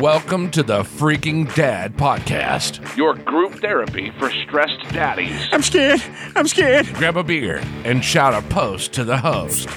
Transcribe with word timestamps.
Welcome 0.00 0.50
to 0.50 0.62
the 0.62 0.82
Freaking 0.82 1.52
Dad 1.54 1.96
Podcast. 1.96 2.80
Your 2.98 3.14
group 3.14 3.54
therapy 3.62 4.12
for 4.18 4.30
stressed 4.30 4.86
daddies. 4.90 5.48
I'm 5.52 5.62
scared. 5.62 6.02
I'm 6.34 6.46
scared. 6.46 6.92
Grab 6.92 7.16
a 7.16 7.24
beer 7.24 7.62
and 7.82 8.04
shout 8.04 8.34
a 8.34 8.42
post 8.48 8.92
to 8.92 9.04
the 9.04 9.16
host. 9.16 9.70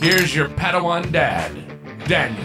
Here's 0.00 0.32
your 0.32 0.48
Padawan 0.48 1.10
Dad, 1.10 1.50
Daniel. 2.06 2.40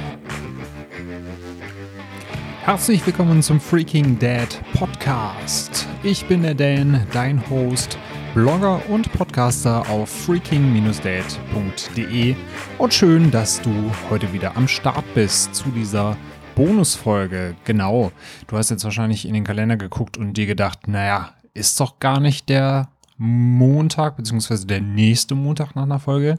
Herzlich 2.63 3.05
willkommen 3.05 3.43
zum 3.43 3.59
Freaking 3.59 4.17
Dad 4.17 4.59
Podcast. 4.73 5.85
Ich 6.01 6.25
bin 6.25 6.41
der 6.41 6.55
Dan, 6.55 7.05
dein 7.13 7.47
Host, 7.47 7.99
Blogger 8.33 8.81
und 8.89 9.13
Podcaster 9.13 9.87
auf 9.87 10.09
freaking-dad.de 10.09 12.35
und 12.79 12.93
schön, 12.93 13.29
dass 13.29 13.61
du 13.61 13.91
heute 14.09 14.33
wieder 14.33 14.57
am 14.57 14.67
Start 14.67 15.05
bist 15.13 15.53
zu 15.53 15.69
dieser 15.69 16.17
Bonusfolge. 16.59 17.55
Genau, 17.63 18.11
du 18.47 18.57
hast 18.57 18.69
jetzt 18.69 18.83
wahrscheinlich 18.83 19.25
in 19.25 19.33
den 19.33 19.45
Kalender 19.45 19.77
geguckt 19.77 20.17
und 20.17 20.33
dir 20.33 20.45
gedacht, 20.45 20.89
naja, 20.89 21.31
ist 21.53 21.79
doch 21.79 21.99
gar 21.99 22.19
nicht 22.19 22.49
der 22.49 22.89
Montag 23.15 24.17
beziehungsweise 24.17 24.67
der 24.67 24.81
nächste 24.81 25.35
Montag 25.35 25.77
nach 25.77 25.83
einer 25.83 25.99
Folge. 25.99 26.35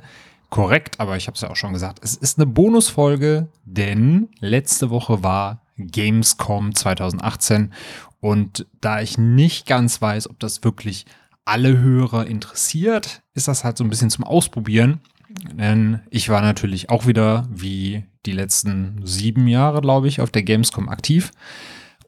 Korrekt, 0.50 1.00
aber 1.00 1.16
ich 1.16 1.26
habe 1.26 1.36
es 1.36 1.40
ja 1.40 1.48
auch 1.48 1.56
schon 1.56 1.72
gesagt, 1.72 2.00
es 2.02 2.16
ist 2.16 2.38
eine 2.38 2.44
Bonusfolge, 2.44 3.48
denn 3.64 4.28
letzte 4.40 4.90
Woche 4.90 5.22
war 5.22 5.62
Gamescom 5.78 6.74
2018 6.74 7.72
und 8.20 8.66
da 8.82 9.00
ich 9.00 9.16
nicht 9.16 9.66
ganz 9.66 10.02
weiß, 10.02 10.28
ob 10.28 10.38
das 10.38 10.62
wirklich 10.62 11.06
alle 11.46 11.78
Hörer 11.78 12.26
interessiert, 12.26 13.22
ist 13.32 13.48
das 13.48 13.64
halt 13.64 13.78
so 13.78 13.84
ein 13.84 13.90
bisschen 13.90 14.10
zum 14.10 14.24
Ausprobieren. 14.24 15.00
Denn 15.52 16.00
ich 16.10 16.28
war 16.28 16.42
natürlich 16.42 16.90
auch 16.90 17.06
wieder, 17.06 17.48
wie 17.50 18.04
die 18.26 18.32
letzten 18.32 19.00
sieben 19.04 19.48
Jahre, 19.48 19.80
glaube 19.80 20.08
ich, 20.08 20.20
auf 20.20 20.30
der 20.30 20.42
Gamescom 20.42 20.88
aktiv. 20.88 21.30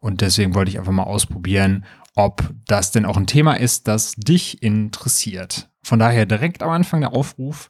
Und 0.00 0.20
deswegen 0.20 0.54
wollte 0.54 0.70
ich 0.70 0.78
einfach 0.78 0.92
mal 0.92 1.04
ausprobieren, 1.04 1.84
ob 2.14 2.52
das 2.66 2.90
denn 2.90 3.06
auch 3.06 3.16
ein 3.16 3.26
Thema 3.26 3.54
ist, 3.54 3.88
das 3.88 4.12
dich 4.16 4.62
interessiert. 4.62 5.68
Von 5.82 5.98
daher 5.98 6.26
direkt 6.26 6.62
am 6.62 6.70
Anfang 6.70 7.00
der 7.00 7.14
Aufruf, 7.14 7.68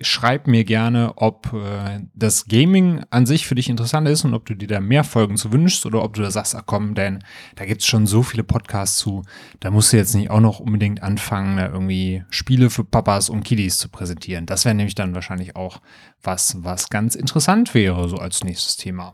Schreib 0.00 0.46
mir 0.46 0.64
gerne, 0.64 1.12
ob 1.16 1.52
äh, 1.52 2.00
das 2.14 2.46
Gaming 2.46 3.04
an 3.10 3.26
sich 3.26 3.46
für 3.46 3.54
dich 3.54 3.68
interessant 3.68 4.08
ist 4.08 4.24
und 4.24 4.32
ob 4.32 4.46
du 4.46 4.54
dir 4.54 4.68
da 4.68 4.80
mehr 4.80 5.04
Folgen 5.04 5.36
zu 5.36 5.52
wünschst 5.52 5.84
oder 5.84 6.02
ob 6.02 6.14
du 6.14 6.22
da 6.22 6.30
sagst, 6.30 6.54
ach 6.54 6.62
komm, 6.64 6.94
denn 6.94 7.22
da 7.56 7.66
gibt 7.66 7.82
es 7.82 7.86
schon 7.86 8.06
so 8.06 8.22
viele 8.22 8.42
Podcasts 8.42 8.98
zu, 8.98 9.22
da 9.60 9.70
musst 9.70 9.92
du 9.92 9.98
jetzt 9.98 10.14
nicht 10.14 10.30
auch 10.30 10.40
noch 10.40 10.60
unbedingt 10.60 11.02
anfangen, 11.02 11.58
da 11.58 11.68
irgendwie 11.68 12.24
Spiele 12.30 12.70
für 12.70 12.84
Papas 12.84 13.28
und 13.28 13.44
Kiddies 13.44 13.78
zu 13.78 13.90
präsentieren. 13.90 14.46
Das 14.46 14.64
wäre 14.64 14.74
nämlich 14.74 14.94
dann 14.94 15.14
wahrscheinlich 15.14 15.56
auch 15.56 15.80
was, 16.22 16.56
was 16.64 16.88
ganz 16.88 17.14
interessant 17.14 17.74
wäre, 17.74 18.08
so 18.08 18.16
als 18.16 18.44
nächstes 18.44 18.76
Thema. 18.76 19.12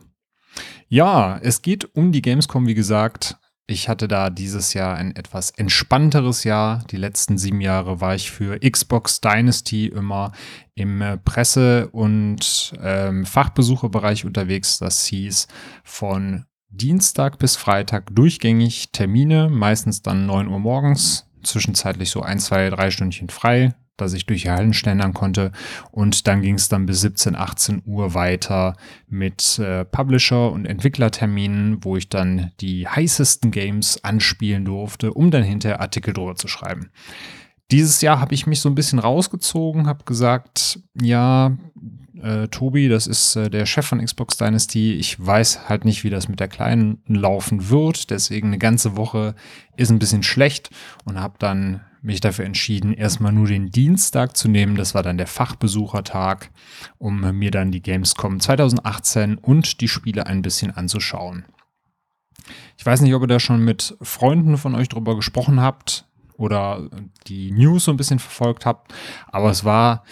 Ja, 0.89 1.39
es 1.43 1.62
geht 1.62 1.95
um 1.97 2.12
die 2.12 2.23
Gamescom, 2.23 2.67
wie 2.67 2.75
gesagt. 2.75 3.37
Ich 3.70 3.91
hatte 3.91 4.08
da 4.08 4.30
dieses 4.30 4.72
Jahr 4.72 4.97
ein 4.97 5.14
etwas 5.14 5.50
entspannteres 5.50 6.42
Jahr. 6.42 6.83
Die 6.91 6.97
letzten 6.97 7.36
sieben 7.36 7.61
Jahre 7.61 8.00
war 8.00 8.14
ich 8.14 8.30
für 8.30 8.58
Xbox 8.58 9.20
Dynasty 9.20 9.88
immer 9.88 10.33
im 10.75 11.02
äh, 11.02 11.19
Presse- 11.19 11.88
und 11.88 12.72
ähm, 12.83 13.27
Fachbesucherbereich 13.27 14.25
unterwegs. 14.25 14.78
Das 14.78 15.05
hieß 15.05 15.48
von 15.84 16.47
Dienstag 16.70 17.38
bis 17.38 17.56
Freitag 17.56 18.14
durchgängig 18.14 18.91
Termine, 18.92 19.50
meistens 19.50 20.00
dann 20.00 20.25
9 20.25 20.48
Uhr 20.48 20.60
morgens, 20.60 21.28
zwischenzeitlich 21.42 22.08
so 22.08 22.22
ein, 22.22 22.38
zwei, 22.38 22.70
drei 22.70 22.91
Stündchen 22.91 23.28
frei, 23.28 23.75
dass 24.00 24.14
ich 24.14 24.27
durch 24.27 24.42
die 24.42 24.50
Hallen 24.50 24.72
schlendern 24.72 25.12
konnte. 25.14 25.52
Und 25.91 26.27
dann 26.27 26.41
ging 26.42 26.54
es 26.54 26.68
dann 26.68 26.86
bis 26.86 27.02
17, 27.02 27.36
18 27.36 27.82
Uhr 27.84 28.14
weiter 28.14 28.77
mit 29.08 29.58
äh, 29.58 29.84
Publisher- 29.84 30.50
und 30.52 30.64
Entwicklerterminen, 30.64 31.84
wo 31.84 31.96
ich 31.96 32.08
dann 32.08 32.52
die 32.60 32.88
heißesten 32.88 33.50
Games 33.50 34.02
anspielen 34.02 34.64
durfte, 34.64 35.12
um 35.12 35.30
dann 35.30 35.42
hinterher 35.42 35.80
Artikel 35.80 36.14
drüber 36.14 36.36
zu 36.36 36.48
schreiben. 36.48 36.91
Dieses 37.70 38.00
Jahr 38.00 38.19
habe 38.19 38.34
ich 38.34 38.47
mich 38.47 38.60
so 38.60 38.70
ein 38.70 38.75
bisschen 38.75 38.98
rausgezogen, 38.98 39.87
habe 39.87 40.04
gesagt, 40.04 40.81
ja, 40.98 41.56
äh, 42.22 42.48
Tobi, 42.48 42.88
das 42.88 43.06
ist 43.06 43.37
äh, 43.37 43.50
der 43.50 43.66
Chef 43.66 43.87
von 43.87 44.04
Xbox 44.04 44.37
Dynasty. 44.37 44.94
Ich 44.94 45.25
weiß 45.25 45.69
halt 45.69 45.84
nicht, 45.84 46.03
wie 46.03 46.10
das 46.10 46.28
mit 46.28 46.41
der 46.41 46.48
Kleinen 46.48 47.03
laufen 47.06 47.69
wird. 47.69 48.10
Deswegen 48.10 48.48
eine 48.48 48.58
ganze 48.58 48.97
Woche 48.97 49.34
ist 49.76 49.91
ein 49.91 49.98
bisschen 49.98 50.22
schlecht 50.22 50.70
und 51.04 51.20
habe 51.20 51.34
dann 51.38 51.81
mich 52.03 52.20
dafür 52.20 52.44
entschieden, 52.44 52.92
erstmal 52.92 53.32
nur 53.32 53.47
den 53.47 53.70
Dienstag 53.70 54.36
zu 54.36 54.48
nehmen. 54.48 54.76
Das 54.76 54.94
war 54.94 55.03
dann 55.03 55.19
der 55.19 55.26
Fachbesuchertag, 55.26 56.50
um 56.98 57.20
mir 57.36 57.50
dann 57.50 57.70
die 57.70 57.82
Gamescom 57.82 58.41
2018 58.41 59.36
und 59.36 59.81
die 59.81 59.88
Spiele 59.88 60.26
ein 60.26 60.42
bisschen 60.42 60.70
anzuschauen. 60.70 61.44
Ich 62.76 62.87
weiß 62.87 63.00
nicht, 63.00 63.14
ob 63.14 63.22
ihr 63.22 63.28
da 63.28 63.41
schon 63.41 63.64
mit 63.64 63.97
Freunden 64.00 64.56
von 64.56 64.75
euch 64.75 64.88
drüber 64.88 65.16
gesprochen 65.16 65.60
habt 65.60 66.06
oder 66.37 66.88
die 67.26 67.50
News 67.50 67.84
so 67.84 67.91
ein 67.91 67.97
bisschen 67.97 68.20
verfolgt 68.20 68.64
habt, 68.64 68.94
aber 69.26 69.50
es 69.50 69.64
war, 69.64 70.04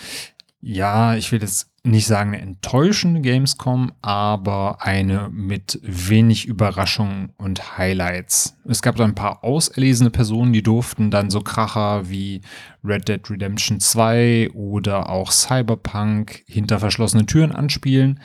ja, 0.60 1.14
ich 1.14 1.30
will 1.30 1.41
jetzt 1.41 1.70
nicht 1.86 2.06
sagen 2.06 2.34
eine 2.34 2.42
enttäuschende 2.42 3.20
Gamescom, 3.20 3.92
aber 4.02 4.82
eine 4.82 5.28
mit 5.30 5.80
wenig 5.82 6.47
Überraschungen 6.47 7.32
und 7.38 7.78
Highlights. 7.78 8.56
Es 8.64 8.82
gab 8.82 8.97
so 8.97 9.04
ein 9.04 9.14
paar 9.14 9.44
auserlesene 9.44 10.10
Personen, 10.10 10.52
die 10.52 10.62
durften 10.62 11.10
dann 11.10 11.30
so 11.30 11.41
Kracher 11.41 12.08
wie 12.10 12.41
Red 12.84 13.08
Dead 13.08 13.30
Redemption 13.30 13.80
2 13.80 14.50
oder 14.54 15.08
auch 15.08 15.30
Cyberpunk 15.30 16.42
hinter 16.46 16.78
verschlossenen 16.78 17.26
Türen 17.26 17.52
anspielen. 17.52 18.20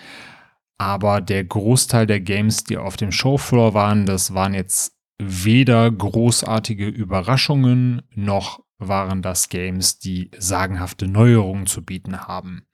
Aber 0.77 1.21
der 1.21 1.44
Großteil 1.44 2.07
der 2.07 2.19
Games, 2.19 2.63
die 2.63 2.77
auf 2.77 2.97
dem 2.97 3.11
Showfloor 3.11 3.73
waren, 3.73 4.05
das 4.05 4.33
waren 4.33 4.53
jetzt 4.53 4.94
weder 5.19 5.89
großartige 5.91 6.88
Überraschungen 6.88 8.01
noch 8.16 8.61
waren 8.79 9.21
das 9.21 9.50
Games, 9.50 10.00
die 10.00 10.31
sagenhafte 10.38 11.07
Neuerungen 11.07 11.67
zu 11.67 11.85
bieten 11.85 12.21
haben. 12.21 12.66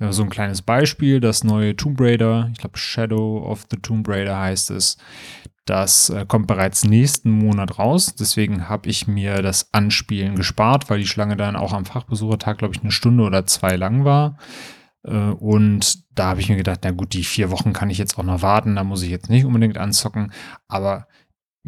Ja, 0.00 0.12
so 0.12 0.22
ein 0.22 0.30
kleines 0.30 0.62
Beispiel, 0.62 1.20
das 1.20 1.42
neue 1.42 1.74
Tomb 1.74 2.00
Raider, 2.00 2.50
ich 2.52 2.58
glaube 2.58 2.78
Shadow 2.78 3.44
of 3.44 3.66
the 3.70 3.78
Tomb 3.78 4.08
Raider 4.08 4.38
heißt 4.38 4.70
es, 4.70 4.96
das 5.68 6.08
äh, 6.08 6.24
kommt 6.26 6.46
bereits 6.46 6.84
nächsten 6.84 7.30
Monat 7.30 7.78
raus. 7.78 8.14
Deswegen 8.14 8.70
habe 8.70 8.88
ich 8.88 9.06
mir 9.06 9.42
das 9.42 9.74
Anspielen 9.74 10.34
gespart, 10.34 10.88
weil 10.88 10.98
die 10.98 11.06
Schlange 11.06 11.36
dann 11.36 11.56
auch 11.56 11.74
am 11.74 11.84
Fachbesuchertag, 11.84 12.56
glaube 12.56 12.74
ich, 12.74 12.80
eine 12.80 12.90
Stunde 12.90 13.22
oder 13.24 13.44
zwei 13.44 13.76
lang 13.76 14.04
war. 14.04 14.38
Äh, 15.04 15.12
und 15.12 16.04
da 16.18 16.28
habe 16.28 16.40
ich 16.40 16.48
mir 16.48 16.56
gedacht, 16.56 16.80
na 16.84 16.90
gut, 16.92 17.12
die 17.12 17.22
vier 17.22 17.50
Wochen 17.50 17.74
kann 17.74 17.90
ich 17.90 17.98
jetzt 17.98 18.18
auch 18.18 18.22
noch 18.22 18.40
warten, 18.40 18.76
da 18.76 18.84
muss 18.84 19.02
ich 19.02 19.10
jetzt 19.10 19.28
nicht 19.28 19.44
unbedingt 19.44 19.76
anzocken. 19.76 20.32
Aber 20.68 21.06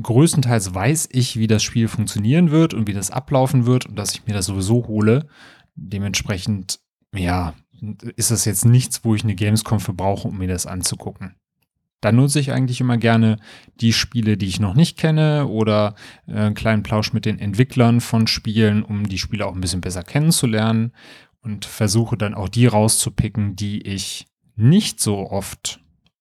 größtenteils 0.00 0.74
weiß 0.74 1.10
ich, 1.12 1.36
wie 1.36 1.46
das 1.46 1.62
Spiel 1.62 1.86
funktionieren 1.86 2.50
wird 2.50 2.72
und 2.72 2.88
wie 2.88 2.94
das 2.94 3.10
ablaufen 3.10 3.66
wird 3.66 3.84
und 3.84 3.96
dass 3.96 4.12
ich 4.12 4.26
mir 4.26 4.32
das 4.32 4.46
sowieso 4.46 4.86
hole. 4.86 5.28
Dementsprechend, 5.74 6.80
ja, 7.14 7.52
ist 8.16 8.30
das 8.30 8.44
jetzt 8.44 8.64
nichts, 8.64 9.04
wo 9.04 9.14
ich 9.14 9.24
eine 9.24 9.34
Gamescom 9.34 9.80
für 9.80 9.94
brauche, 9.94 10.28
um 10.28 10.38
mir 10.38 10.48
das 10.48 10.66
anzugucken. 10.66 11.34
Da 12.00 12.12
nutze 12.12 12.40
ich 12.40 12.52
eigentlich 12.52 12.80
immer 12.80 12.96
gerne 12.96 13.36
die 13.80 13.92
Spiele, 13.92 14.38
die 14.38 14.46
ich 14.46 14.58
noch 14.58 14.74
nicht 14.74 14.98
kenne 14.98 15.46
oder 15.46 15.94
äh, 16.26 16.34
einen 16.34 16.54
kleinen 16.54 16.82
Plausch 16.82 17.12
mit 17.12 17.26
den 17.26 17.38
Entwicklern 17.38 18.00
von 18.00 18.26
Spielen, 18.26 18.82
um 18.82 19.08
die 19.08 19.18
Spiele 19.18 19.46
auch 19.46 19.54
ein 19.54 19.60
bisschen 19.60 19.82
besser 19.82 20.02
kennenzulernen 20.02 20.92
und 21.42 21.66
versuche 21.66 22.16
dann 22.16 22.34
auch 22.34 22.48
die 22.48 22.66
rauszupicken, 22.66 23.54
die 23.54 23.82
ich 23.82 24.26
nicht 24.56 25.00
so 25.00 25.30
oft 25.30 25.80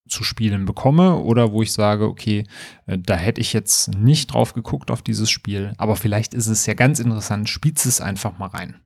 zu 0.09 0.23
spielen 0.23 0.65
bekomme 0.65 1.17
oder 1.17 1.51
wo 1.51 1.61
ich 1.61 1.71
sage, 1.71 2.05
okay, 2.05 2.45
äh, 2.85 2.97
da 2.97 3.15
hätte 3.15 3.41
ich 3.41 3.53
jetzt 3.53 3.95
nicht 3.95 4.33
drauf 4.33 4.53
geguckt 4.53 4.91
auf 4.91 5.01
dieses 5.01 5.29
Spiel, 5.29 5.73
aber 5.77 5.95
vielleicht 5.95 6.33
ist 6.33 6.47
es 6.47 6.65
ja 6.65 6.73
ganz 6.73 6.99
interessant, 6.99 7.47
spielt 7.47 7.83
es 7.85 8.01
einfach 8.01 8.37
mal 8.37 8.47
rein. 8.47 8.81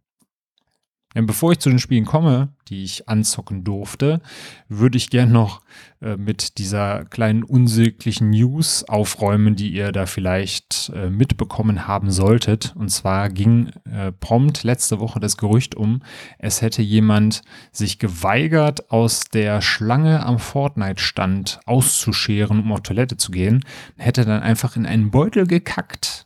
Denn 1.15 1.25
bevor 1.25 1.51
ich 1.51 1.59
zu 1.59 1.69
den 1.69 1.79
Spielen 1.79 2.05
komme, 2.05 2.49
die 2.69 2.83
ich 2.83 3.07
anzocken 3.07 3.63
durfte, 3.63 4.21
würde 4.67 4.97
ich 4.97 5.09
gern 5.09 5.31
noch 5.31 5.61
äh, 6.01 6.17
mit 6.17 6.57
dieser 6.57 7.05
kleinen 7.05 7.43
unsäglichen 7.43 8.31
News 8.31 8.83
aufräumen, 8.83 9.55
die 9.55 9.69
ihr 9.69 9.91
da 9.91 10.05
vielleicht 10.05 10.91
äh, 10.95 11.09
mitbekommen 11.09 11.87
haben 11.87 12.11
solltet. 12.11 12.73
Und 12.75 12.89
zwar 12.89 13.29
ging 13.29 13.71
äh, 13.85 14.11
prompt 14.11 14.63
letzte 14.63 14.99
Woche 14.99 15.19
das 15.19 15.37
Gerücht 15.37 15.75
um, 15.75 16.01
es 16.39 16.61
hätte 16.61 16.81
jemand 16.81 17.41
sich 17.71 17.99
geweigert, 17.99 18.91
aus 18.91 19.25
der 19.25 19.61
Schlange 19.61 20.25
am 20.25 20.39
Fortnite-Stand 20.39 21.59
auszuscheren, 21.65 22.59
um 22.59 22.71
auf 22.71 22.81
Toilette 22.81 23.17
zu 23.17 23.31
gehen, 23.31 23.63
hätte 23.97 24.25
dann 24.25 24.41
einfach 24.41 24.75
in 24.75 24.85
einen 24.85 25.11
Beutel 25.11 25.47
gekackt 25.47 26.22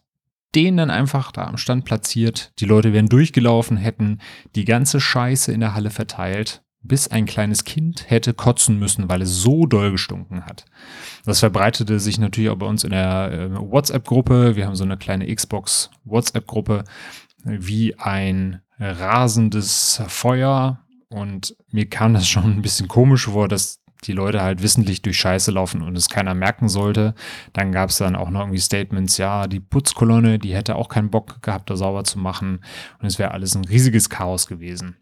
den 0.57 0.75
dann 0.75 0.89
einfach 0.89 1.31
da 1.31 1.44
am 1.44 1.57
Stand 1.57 1.86
platziert. 1.86 2.51
Die 2.57 2.65
Leute 2.65 2.92
wären 2.92 3.09
durchgelaufen, 3.09 3.77
hätten 3.77 4.18
die 4.56 4.65
ganze 4.65 5.00
Scheiße 5.00 5.51
in 5.51 5.59
der 5.59 5.75
Halle 5.75 5.92
verteilt, 5.92 6.63
bis 6.81 7.07
ein 7.09 7.27
kleines 7.27 7.63
Kind 7.63 8.09
hätte 8.09 8.33
kotzen 8.33 8.80
müssen, 8.80 9.07
weil 9.07 9.21
es 9.21 9.42
so 9.42 9.68
doll 9.68 9.92
gestunken 9.92 10.45
hat. 10.45 10.65
Das 11.25 11.42
verbreitete 11.42 12.00
sich 12.00 12.18
natürlich 12.18 12.50
auch 12.50 12.57
bei 12.57 12.65
uns 12.65 12.83
in 12.83 12.89
der 12.89 13.31
äh, 13.31 13.56
WhatsApp-Gruppe. 13.56 14.56
Wir 14.56 14.65
haben 14.65 14.75
so 14.75 14.83
eine 14.83 14.98
kleine 14.98 15.31
Xbox 15.33 15.92
WhatsApp-Gruppe 16.06 16.86
wie 17.44 17.94
ein 18.00 18.62
rasendes 18.80 20.01
Feuer. 20.07 20.80
Und 21.09 21.56
mir 21.71 21.88
kam 21.88 22.15
das 22.15 22.27
schon 22.27 22.45
ein 22.45 22.62
bisschen 22.63 22.88
komisch 22.88 23.27
vor, 23.27 23.48
dass 23.48 23.80
die 24.03 24.13
Leute 24.13 24.41
halt 24.41 24.61
wissentlich 24.61 25.01
durch 25.01 25.17
Scheiße 25.17 25.51
laufen 25.51 25.81
und 25.81 25.95
es 25.97 26.09
keiner 26.09 26.33
merken 26.33 26.69
sollte. 26.69 27.13
Dann 27.53 27.71
gab 27.71 27.89
es 27.89 27.97
dann 27.97 28.15
auch 28.15 28.29
noch 28.29 28.41
irgendwie 28.41 28.59
Statements, 28.59 29.17
ja, 29.17 29.47
die 29.47 29.59
Putzkolonne, 29.59 30.39
die 30.39 30.53
hätte 30.53 30.75
auch 30.75 30.89
keinen 30.89 31.09
Bock 31.09 31.41
gehabt, 31.41 31.69
da 31.69 31.75
sauber 31.75 32.03
zu 32.03 32.19
machen 32.19 32.59
und 32.99 33.07
es 33.07 33.19
wäre 33.19 33.31
alles 33.31 33.55
ein 33.55 33.65
riesiges 33.65 34.09
Chaos 34.09 34.47
gewesen. 34.47 34.97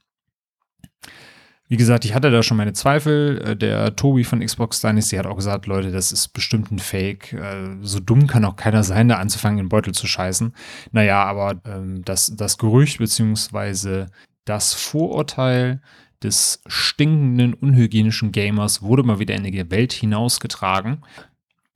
Wie 1.68 1.77
gesagt, 1.77 2.06
ich 2.06 2.13
hatte 2.13 2.30
da 2.30 2.44
schon 2.44 2.57
meine 2.57 2.74
Zweifel. 2.74 3.42
Äh, 3.44 3.56
der 3.56 3.95
Tobi 3.95 4.24
von 4.24 4.39
Xbox 4.39 4.81
Dynasty 4.81 5.15
hat 5.15 5.25
auch 5.25 5.36
gesagt, 5.36 5.65
Leute, 5.65 5.92
das 5.92 6.12
ist 6.12 6.27
bestimmt 6.30 6.71
ein 6.71 6.80
Fake. 6.80 7.33
Äh, 7.33 7.77
so 7.81 8.00
dumm 8.00 8.27
kann 8.27 8.45
auch 8.45 8.56
keiner 8.56 8.83
sein, 8.83 9.07
da 9.07 9.15
anzufangen, 9.15 9.57
den 9.57 9.69
Beutel 9.69 9.94
zu 9.94 10.06
scheißen. 10.06 10.53
Naja, 10.92 11.24
aber 11.24 11.59
ähm, 11.65 12.03
das, 12.06 12.36
das 12.36 12.59
Gerücht 12.59 13.00
beziehungsweise 13.00 14.07
das 14.45 14.74
Vorurteil 14.74 15.81
des 16.23 16.62
stinkenden, 16.67 17.53
unhygienischen 17.53 18.31
Gamers 18.31 18.81
wurde 18.81 19.03
mal 19.03 19.19
wieder 19.19 19.35
in 19.35 19.44
die 19.44 19.71
Welt 19.71 19.94
hinausgetragen. 19.94 21.03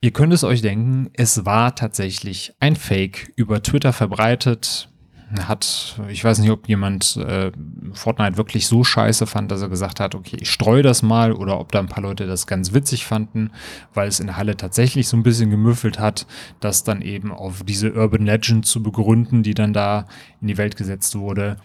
Ihr 0.02 0.12
könnt 0.12 0.32
es 0.32 0.44
euch 0.44 0.62
denken, 0.62 1.10
es 1.12 1.44
war 1.44 1.74
tatsächlich 1.74 2.54
ein 2.58 2.74
Fake 2.74 3.32
über 3.36 3.62
Twitter 3.62 3.92
verbreitet. 3.92 4.88
Hat, 5.46 6.00
ich 6.08 6.24
weiß 6.24 6.38
nicht, 6.40 6.50
ob 6.50 6.68
jemand 6.68 7.16
äh, 7.18 7.52
Fortnite 7.92 8.36
wirklich 8.36 8.66
so 8.66 8.82
scheiße 8.82 9.26
fand, 9.26 9.52
dass 9.52 9.62
er 9.62 9.68
gesagt 9.68 10.00
hat, 10.00 10.16
okay, 10.16 10.38
ich 10.40 10.50
streue 10.50 10.82
das 10.82 11.02
mal, 11.02 11.32
oder 11.32 11.60
ob 11.60 11.70
da 11.70 11.78
ein 11.78 11.86
paar 11.86 12.02
Leute 12.02 12.26
das 12.26 12.48
ganz 12.48 12.72
witzig 12.72 13.04
fanden, 13.04 13.52
weil 13.94 14.08
es 14.08 14.18
in 14.18 14.26
der 14.26 14.38
Halle 14.38 14.56
tatsächlich 14.56 15.06
so 15.06 15.16
ein 15.16 15.22
bisschen 15.22 15.50
gemüffelt 15.50 16.00
hat, 16.00 16.26
das 16.58 16.82
dann 16.82 17.00
eben 17.00 17.30
auf 17.30 17.62
diese 17.62 17.92
Urban 17.92 18.24
Legend 18.24 18.66
zu 18.66 18.82
begründen, 18.82 19.44
die 19.44 19.54
dann 19.54 19.72
da 19.72 20.06
in 20.40 20.48
die 20.48 20.58
Welt 20.58 20.76
gesetzt 20.76 21.14
wurde. 21.14 21.58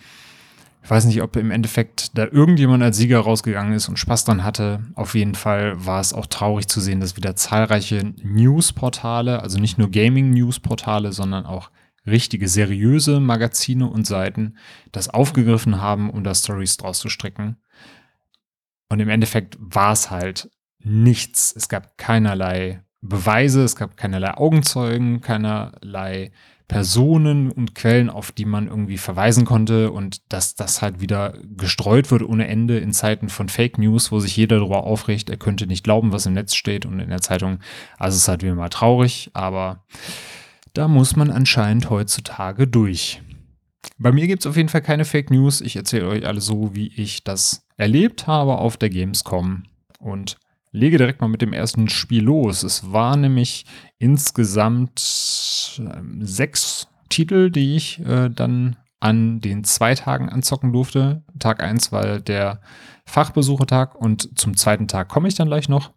Ich 0.86 0.92
weiß 0.92 1.06
nicht, 1.06 1.24
ob 1.24 1.36
im 1.36 1.50
Endeffekt 1.50 2.16
da 2.16 2.28
irgendjemand 2.28 2.84
als 2.84 2.98
Sieger 2.98 3.22
rausgegangen 3.22 3.74
ist 3.74 3.90
und 3.90 3.98
Spaß 3.98 4.26
dran 4.26 4.44
hatte. 4.44 4.84
Auf 4.94 5.16
jeden 5.16 5.34
Fall 5.34 5.84
war 5.84 6.00
es 6.00 6.14
auch 6.14 6.28
traurig 6.28 6.68
zu 6.68 6.80
sehen, 6.80 7.00
dass 7.00 7.18
wieder 7.18 7.36
zahlreiche 7.36 8.14
Newsportale, 8.22 9.42
also 9.42 9.58
nicht 9.58 9.80
nur 9.80 9.90
Gaming-Newsportale, 9.90 11.12
sondern 11.12 11.48
auch 11.48 11.72
richtige, 12.06 12.48
seriöse 12.48 13.20
Magazine 13.20 13.90
und 13.90 14.06
Seiten 14.06 14.58
das 14.92 15.10
aufgegriffen 15.10 15.82
haben, 15.82 16.12
um 16.12 16.24
da 16.24 16.36
Stories 16.36 16.78
draus 16.78 17.00
zu 17.00 17.10
stricken. 17.10 17.58
Und 18.88 19.00
im 19.00 19.10
Endeffekt 19.10 19.58
war 19.60 19.92
es 19.92 20.12
halt 20.12 20.52
nichts. 20.78 21.52
Es 21.58 21.68
gab 21.68 21.98
keinerlei 21.98 22.84
Beweise, 23.02 23.64
es 23.64 23.76
gab 23.76 23.98
keinerlei 23.98 24.36
Augenzeugen, 24.36 25.22
keinerlei 25.22 26.32
Personen 26.68 27.52
und 27.52 27.76
Quellen, 27.76 28.10
auf 28.10 28.32
die 28.32 28.46
man 28.46 28.68
irgendwie 28.68 28.98
verweisen 28.98 29.46
konnte 29.46 29.92
und 29.92 30.22
dass 30.32 30.56
das 30.56 30.82
halt 30.82 31.00
wieder 31.00 31.38
gestreut 31.56 32.10
wird 32.10 32.24
ohne 32.24 32.48
Ende 32.48 32.80
in 32.80 32.92
Zeiten 32.92 33.30
von 33.30 33.50
Fake 33.50 33.78
News, 33.78 34.12
wo 34.12 34.20
sich 34.20 34.36
jeder 34.36 34.58
darüber 34.58 34.84
aufregt, 34.84 35.30
er 35.30 35.38
könnte 35.38 35.68
nicht 35.68 35.84
glauben, 35.84 36.12
was 36.12 36.26
im 36.26 36.34
Netz 36.34 36.56
steht 36.56 36.86
und 36.86 37.00
in 37.00 37.10
der 37.10 37.22
Zeitung. 37.22 37.60
Also 37.98 38.16
es 38.16 38.24
ist 38.24 38.28
halt 38.28 38.42
wieder 38.42 38.56
mal 38.56 38.70
traurig, 38.70 39.30
aber 39.34 39.84
da 40.74 40.88
muss 40.88 41.16
man 41.16 41.30
anscheinend 41.30 41.90
heutzutage 41.90 42.68
durch. 42.68 43.22
Bei 43.98 44.12
mir 44.12 44.26
gibt 44.28 44.42
es 44.42 44.48
auf 44.48 44.58
jeden 44.58 44.70
Fall 44.70 44.82
keine 44.82 45.06
Fake 45.06 45.30
News. 45.30 45.62
Ich 45.62 45.76
erzähle 45.76 46.08
euch 46.08 46.26
alles 46.26 46.46
so, 46.46 46.76
wie 46.76 46.92
ich 46.96 47.24
das 47.24 47.66
erlebt 47.78 48.26
habe 48.26 48.58
auf 48.58 48.76
der 48.78 48.90
Gamescom 48.90 49.64
und 50.00 50.38
lege 50.76 50.98
direkt 50.98 51.22
mal 51.22 51.28
mit 51.28 51.42
dem 51.42 51.54
ersten 51.54 51.88
Spiel 51.90 52.24
los. 52.24 52.64
Es 52.64 52.92
war 52.92 53.16
nämlich 53.16 53.66
insgesamt 53.98 55.02
ähm, 55.80 56.20
sechs 56.22 56.88
Titel, 57.10 57.50
die 57.50 57.76
ich 57.76 58.06
äh, 58.06 58.30
dann 58.30 58.76
an 59.00 59.40
den 59.40 59.64
zwei 59.64 59.96
Tagen 59.96 60.30
anzocken 60.30 60.74
durfte. 60.74 61.24
Tag 61.40 61.64
1 61.64 61.92
war 61.92 62.20
der 62.20 62.62
Fachbesuchertag 63.06 63.96
und 63.96 64.38
zum 64.38 64.58
zweiten 64.58 64.88
Tag 64.88 65.10
komme 65.10 65.28
ich 65.28 65.36
dann 65.36 65.48
gleich 65.48 65.70
noch. 65.70 65.92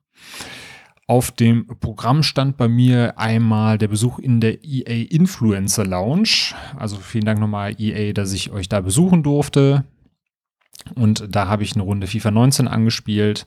Auf 1.07 1.31
dem 1.31 1.67
Programm 1.81 2.23
stand 2.23 2.59
bei 2.59 2.69
mir 2.69 3.19
einmal 3.19 3.79
der 3.79 3.89
Besuch 3.89 4.19
in 4.19 4.41
der 4.41 4.63
EA 4.63 5.07
Influencer 5.11 5.87
Lounge. 5.87 6.55
Also 6.77 6.97
vielen 6.97 7.25
Dank 7.25 7.41
nochmal 7.41 7.75
EA, 7.81 8.13
dass 8.13 8.35
ich 8.35 8.51
euch 8.51 8.69
da 8.69 8.83
besuchen 8.83 9.23
durfte. 9.23 9.85
Und 10.95 11.25
da 11.35 11.49
habe 11.49 11.63
ich 11.63 11.75
eine 11.75 11.83
Runde 11.83 12.07
FIFA 12.07 12.31
19 12.31 12.69
angespielt 12.69 13.47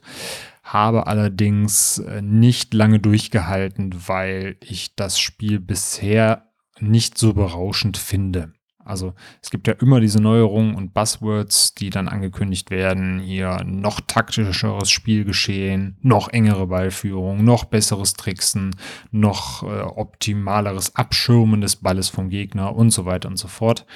habe 0.62 1.06
allerdings 1.06 1.98
äh, 1.98 2.22
nicht 2.22 2.72
lange 2.74 3.00
durchgehalten, 3.00 3.94
weil 4.06 4.56
ich 4.60 4.94
das 4.94 5.18
Spiel 5.18 5.60
bisher 5.60 6.52
nicht 6.80 7.18
so 7.18 7.34
berauschend 7.34 7.96
finde. 7.96 8.52
Also 8.84 9.14
es 9.40 9.50
gibt 9.50 9.68
ja 9.68 9.74
immer 9.74 10.00
diese 10.00 10.20
Neuerungen 10.20 10.74
und 10.74 10.92
Buzzwords, 10.92 11.74
die 11.74 11.90
dann 11.90 12.08
angekündigt 12.08 12.70
werden. 12.70 13.20
Hier 13.20 13.62
noch 13.64 14.00
taktischeres 14.00 14.90
Spielgeschehen, 14.90 15.98
noch 16.00 16.28
engere 16.28 16.66
Ballführung, 16.66 17.44
noch 17.44 17.64
besseres 17.64 18.14
Tricksen, 18.14 18.74
noch 19.10 19.62
äh, 19.62 19.82
optimaleres 19.82 20.96
Abschirmen 20.96 21.60
des 21.60 21.76
Balles 21.76 22.08
vom 22.08 22.28
Gegner 22.28 22.74
und 22.74 22.90
so 22.90 23.04
weiter 23.04 23.28
und 23.28 23.36
so 23.36 23.48
fort. 23.48 23.86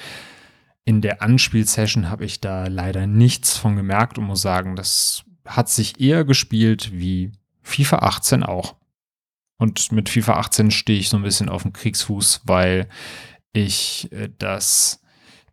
In 0.85 1.01
der 1.01 1.21
Anspielsession 1.21 2.09
habe 2.09 2.23
ich 2.23 2.39
da 2.39 2.67
leider 2.67 3.07
nichts 3.07 3.57
von 3.57 3.75
gemerkt 3.75 4.17
und 4.17 4.23
muss 4.23 4.41
sagen, 4.41 4.77
das 4.77 5.25
hat 5.47 5.69
sich 5.69 5.99
eher 5.99 6.25
gespielt 6.25 6.91
wie 6.93 7.31
FIFA 7.63 7.99
18 7.99 8.43
auch. 8.43 8.75
Und 9.57 9.91
mit 9.91 10.09
FIFA 10.09 10.33
18 10.37 10.71
stehe 10.71 10.99
ich 10.99 11.09
so 11.09 11.17
ein 11.17 11.23
bisschen 11.23 11.49
auf 11.49 11.63
dem 11.63 11.73
Kriegsfuß, 11.73 12.41
weil 12.45 12.87
ich 13.53 14.11
äh, 14.11 14.29
das 14.37 15.01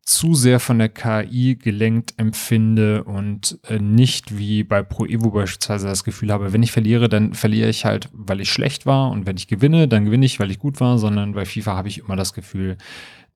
zu 0.03 0.35
sehr 0.35 0.61
von 0.61 0.79
der 0.79 0.91
KI 0.91 1.57
gelenkt 1.57 2.15
empfinde 2.19 3.05
und 3.05 3.59
äh, 3.69 3.79
nicht 3.79 4.37
wie 4.37 4.63
bei 4.63 4.83
Pro 4.83 5.07
Evo 5.07 5.31
beispielsweise 5.31 5.87
das 5.87 6.05
Gefühl 6.05 6.31
habe, 6.31 6.53
wenn 6.53 6.63
ich 6.63 6.73
verliere, 6.73 7.09
dann 7.09 7.33
verliere 7.33 7.71
ich 7.71 7.87
halt, 7.87 8.11
weil 8.13 8.43
ich 8.43 8.53
schlecht 8.53 8.85
war 8.85 9.11
und 9.11 9.27
wenn 9.27 9.39
ich 9.39 9.49
gewinne, 9.49 9.89
dann 9.89 10.05
gewinne 10.05 10.27
ich, 10.27 10.39
weil 10.39 10.51
ich 10.51 10.59
gut 10.59 10.79
war, 10.81 10.99
sondern 10.99 11.33
bei 11.33 11.47
FIFA 11.47 11.77
habe 11.77 11.89
ich 11.89 11.99
immer 11.99 12.17
das 12.17 12.35
Gefühl, 12.35 12.77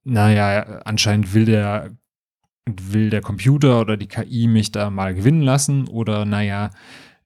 naja, 0.03 0.81
anscheinend 0.85 1.33
will 1.33 1.45
der 1.45 1.97
will 2.77 3.09
der 3.09 3.21
Computer 3.21 3.81
oder 3.81 3.97
die 3.97 4.07
KI 4.07 4.47
mich 4.47 4.71
da 4.71 4.89
mal 4.89 5.13
gewinnen 5.13 5.41
lassen 5.41 5.87
oder 5.87 6.25
naja, 6.25 6.71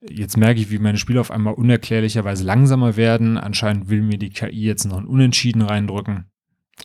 jetzt 0.02 0.38
merke 0.38 0.60
ich, 0.60 0.72
wie 0.72 0.80
meine 0.80 0.98
Spiele 0.98 1.22
auf 1.22 1.32
einmal 1.32 1.54
unerklärlicherweise 1.54 2.44
langsamer 2.44 2.96
werden. 2.98 3.38
Anscheinend 3.38 3.90
will 3.90 4.02
mir 4.02 4.18
die 4.18 4.30
KI 4.30 4.64
jetzt 4.64 4.86
noch 4.86 4.98
ein 4.98 5.06
Unentschieden 5.06 5.62
reindrücken 5.62 6.26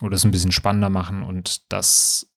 oder 0.01 0.17
es 0.17 0.25
ein 0.25 0.31
bisschen 0.31 0.53
spannender 0.53 0.91
machen 0.91 1.23
und 1.23 1.73
das 1.73 2.31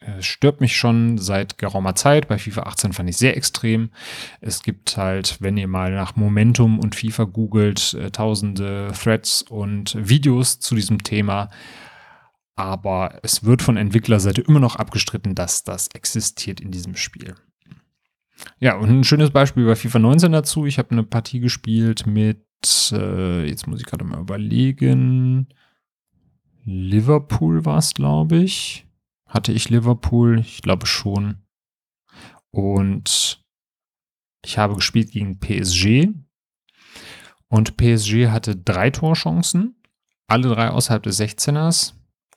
äh, 0.00 0.22
stört 0.22 0.60
mich 0.60 0.76
schon 0.76 1.18
seit 1.18 1.58
geraumer 1.58 1.94
Zeit. 1.94 2.28
Bei 2.28 2.38
FIFA 2.38 2.62
18 2.62 2.92
fand 2.92 3.08
ich 3.08 3.16
sehr 3.16 3.36
extrem. 3.36 3.90
Es 4.40 4.62
gibt 4.62 4.96
halt, 4.96 5.38
wenn 5.40 5.56
ihr 5.56 5.68
mal 5.68 5.92
nach 5.92 6.16
Momentum 6.16 6.78
und 6.78 6.94
FIFA 6.94 7.24
googelt, 7.24 7.94
äh, 7.94 8.10
tausende 8.10 8.92
Threads 8.92 9.42
und 9.42 9.96
Videos 9.98 10.60
zu 10.60 10.74
diesem 10.74 11.02
Thema 11.02 11.50
aber 12.54 13.20
es 13.22 13.44
wird 13.44 13.62
von 13.62 13.76
Entwicklerseite 13.76 14.42
immer 14.42 14.60
noch 14.60 14.76
abgestritten, 14.76 15.34
dass 15.34 15.64
das 15.64 15.88
existiert 15.88 16.60
in 16.60 16.70
diesem 16.70 16.96
Spiel. 16.96 17.34
Ja, 18.58 18.76
und 18.76 18.90
ein 18.90 19.04
schönes 19.04 19.30
Beispiel 19.30 19.66
bei 19.66 19.76
FIFA 19.76 19.98
19 19.98 20.32
dazu. 20.32 20.66
Ich 20.66 20.78
habe 20.78 20.90
eine 20.90 21.04
Partie 21.04 21.40
gespielt 21.40 22.06
mit, 22.06 22.44
äh, 22.92 23.46
jetzt 23.46 23.66
muss 23.66 23.80
ich 23.80 23.86
gerade 23.86 24.04
mal 24.04 24.20
überlegen, 24.20 25.48
Liverpool 26.64 27.64
war 27.64 27.78
es, 27.78 27.94
glaube 27.94 28.36
ich. 28.38 28.86
Hatte 29.26 29.52
ich 29.52 29.70
Liverpool? 29.70 30.40
Ich 30.40 30.62
glaube 30.62 30.86
schon. 30.86 31.38
Und 32.50 33.42
ich 34.44 34.58
habe 34.58 34.74
gespielt 34.74 35.12
gegen 35.12 35.40
PSG. 35.40 36.08
Und 37.48 37.76
PSG 37.76 38.28
hatte 38.28 38.56
drei 38.56 38.90
Torchancen, 38.90 39.76
alle 40.26 40.48
drei 40.48 40.70
außerhalb 40.70 41.02
des 41.02 41.20
16ers. 41.20 41.94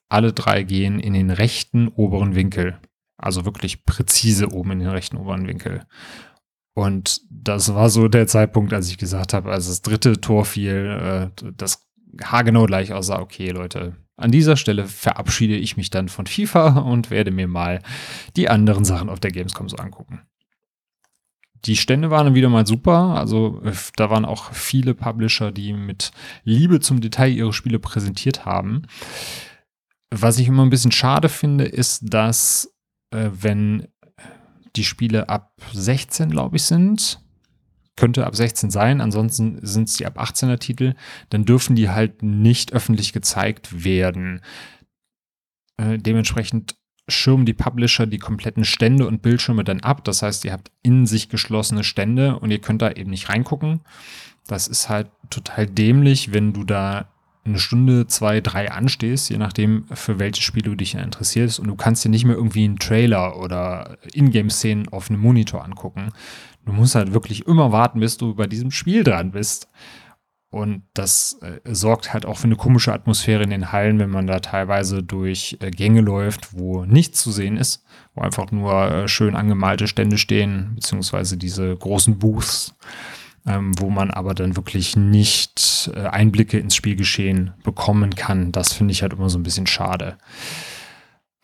Alle 0.10 0.34
drei 0.34 0.64
gehen 0.64 1.00
in 1.00 1.14
den 1.14 1.32
rechten 1.32 1.88
oberen 1.88 2.36
Winkel. 2.36 2.80
Also 3.18 3.46
wirklich 3.46 3.86
präzise 3.86 4.52
oben 4.52 4.72
in 4.72 4.80
den 4.80 4.90
rechten 4.90 5.18
oberen 5.18 5.48
Winkel. 5.48 5.86
Und 6.74 7.22
das 7.30 7.74
war 7.74 7.90
so 7.90 8.08
der 8.10 8.28
Zeitpunkt, 8.28 8.74
als 8.74 8.90
ich 8.90 8.98
gesagt 8.98 9.34
habe, 9.34 9.52
als 9.52 9.68
das 9.68 9.82
dritte 9.82 10.20
Tor 10.20 10.44
fiel, 10.44 11.32
äh, 11.38 11.52
das 11.56 11.88
haargenau 12.22 12.66
gleich 12.66 12.92
aussah, 12.94 13.20
okay, 13.20 13.50
Leute, 13.50 13.96
an 14.18 14.32
dieser 14.32 14.58
Stelle 14.58 14.86
verabschiede 14.86 15.56
ich 15.56 15.78
mich 15.78 15.90
dann 15.90 16.10
von 16.10 16.26
FIFA 16.26 16.80
und 16.80 17.10
werde 17.12 17.32
mir 17.32 17.48
mal 17.48 17.82
die 18.36 18.50
anderen 18.50 18.86
Sachen 18.86 19.10
auf 19.10 19.20
der 19.20 19.32
Gamescom 19.32 19.70
so 19.70 19.78
angucken. 19.78 20.22
Die 21.66 21.76
Stände 21.76 22.12
waren 22.12 22.36
wieder 22.36 22.50
mal 22.50 22.68
super. 22.68 23.16
Also 23.18 23.62
da 23.96 24.10
waren 24.10 24.26
auch 24.26 24.52
viele 24.54 24.94
Publisher, 24.94 25.52
die 25.52 25.74
mit 25.74 26.12
Liebe 26.44 26.80
zum 26.80 27.02
Detail 27.02 27.30
ihre 27.30 27.54
Spiele 27.54 27.80
präsentiert 27.80 28.46
haben. 28.46 28.84
Was 30.12 30.40
ich 30.40 30.48
immer 30.48 30.64
ein 30.64 30.70
bisschen 30.70 30.92
schade 30.92 31.30
finde, 31.30 31.66
ist, 31.66 32.02
dass 32.14 32.74
äh, 33.12 33.30
wenn 33.32 33.88
die 34.76 34.84
Spiele 34.84 35.30
ab 35.30 35.54
16, 35.74 36.30
glaube 36.30 36.58
ich, 36.58 36.64
sind, 36.64 37.22
könnte 37.96 38.26
ab 38.26 38.36
16 38.36 38.72
sein, 38.72 39.02
ansonsten 39.02 39.60
sind 39.66 39.88
es 39.88 39.96
die 39.96 40.06
ab 40.06 40.20
18er 40.20 40.60
Titel, 40.60 40.96
dann 41.30 41.46
dürfen 41.46 41.76
die 41.76 41.90
halt 41.90 42.24
nicht 42.24 42.74
öffentlich 42.74 43.14
gezeigt 43.14 43.84
werden. 43.86 44.42
Äh, 45.78 45.98
dementsprechend 45.98 46.76
schirmen 47.08 47.46
die 47.46 47.54
Publisher 47.54 48.08
die 48.08 48.18
kompletten 48.18 48.66
Stände 48.66 49.08
und 49.08 49.22
Bildschirme 49.22 49.64
dann 49.64 49.82
ab. 49.82 50.04
Das 50.04 50.22
heißt, 50.22 50.44
ihr 50.46 50.52
habt 50.52 50.72
in 50.82 51.06
sich 51.06 51.30
geschlossene 51.30 51.84
Stände 51.84 52.40
und 52.40 52.52
ihr 52.52 52.60
könnt 52.60 52.82
da 52.82 52.92
eben 52.92 53.12
nicht 53.12 53.30
reingucken. 53.30 53.82
Das 54.48 54.68
ist 54.68 54.90
halt 54.90 55.10
total 55.30 55.68
dämlich, 55.68 56.34
wenn 56.34 56.54
du 56.54 56.64
da 56.64 57.12
eine 57.46 57.60
Stunde, 57.60 58.08
zwei, 58.08 58.42
drei 58.42 58.72
anstehst, 58.72 59.30
je 59.30 59.38
nachdem, 59.38 59.86
für 59.94 60.20
welches 60.20 60.44
Spiel 60.44 60.64
du 60.64 60.76
dich 60.76 60.96
interessierst. 60.96 61.60
Und 61.60 61.68
du 61.68 61.76
kannst 61.76 62.04
dir 62.04 62.10
nicht 62.10 62.26
mehr 62.26 62.36
irgendwie 62.36 62.66
einen 62.66 62.80
Trailer 62.80 63.40
oder 63.40 63.98
Ingame-Szenen 64.14 64.90
auf 64.90 65.10
einem 65.10 65.22
Monitor 65.22 65.64
angucken. 65.64 66.10
Du 66.66 66.74
musst 66.74 66.96
halt 66.96 67.14
wirklich 67.14 67.46
immer 67.46 67.72
warten, 67.72 68.00
bis 68.00 68.18
du 68.18 68.34
bei 68.34 68.48
diesem 68.48 68.72
Spiel 68.72 69.04
dran 69.04 69.32
bist. 69.32 69.70
Und 70.50 70.84
das 70.94 71.38
äh, 71.42 71.60
sorgt 71.66 72.14
halt 72.14 72.26
auch 72.26 72.38
für 72.38 72.46
eine 72.46 72.56
komische 72.56 72.94
Atmosphäre 72.94 73.44
in 73.44 73.50
den 73.50 73.74
Hallen, 73.74 74.00
wenn 74.00 74.10
man 74.10 74.26
da 74.26 74.40
teilweise 74.40 75.04
durch 75.04 75.58
äh, 75.60 75.70
Gänge 75.70 76.02
läuft, 76.02 76.58
wo 76.58 76.86
nichts 76.86 77.22
zu 77.22 77.32
sehen 77.32 77.58
ist, 77.58 77.84
wo 78.14 78.22
einfach 78.22 78.52
nur 78.52 78.90
äh, 78.90 79.08
schön 79.10 79.36
angemalte 79.36 79.88
Stände 79.88 80.18
stehen, 80.18 80.72
beziehungsweise 80.76 81.36
diese 81.36 81.76
großen 81.76 82.18
Booths, 82.20 82.74
ähm, 83.48 83.74
wo 83.80 83.90
man 83.90 84.12
aber 84.12 84.34
dann 84.34 84.56
wirklich 84.56 84.96
nicht 84.96 85.92
äh, 85.94 86.08
Einblicke 86.08 86.58
ins 86.58 86.76
Spielgeschehen 86.76 87.54
bekommen 87.64 88.16
kann. 88.16 88.52
Das 88.52 88.74
finde 88.74 88.92
ich 88.92 89.02
halt 89.02 89.14
immer 89.14 89.30
so 89.30 89.38
ein 89.38 89.44
bisschen 89.44 89.68
schade. 89.68 90.18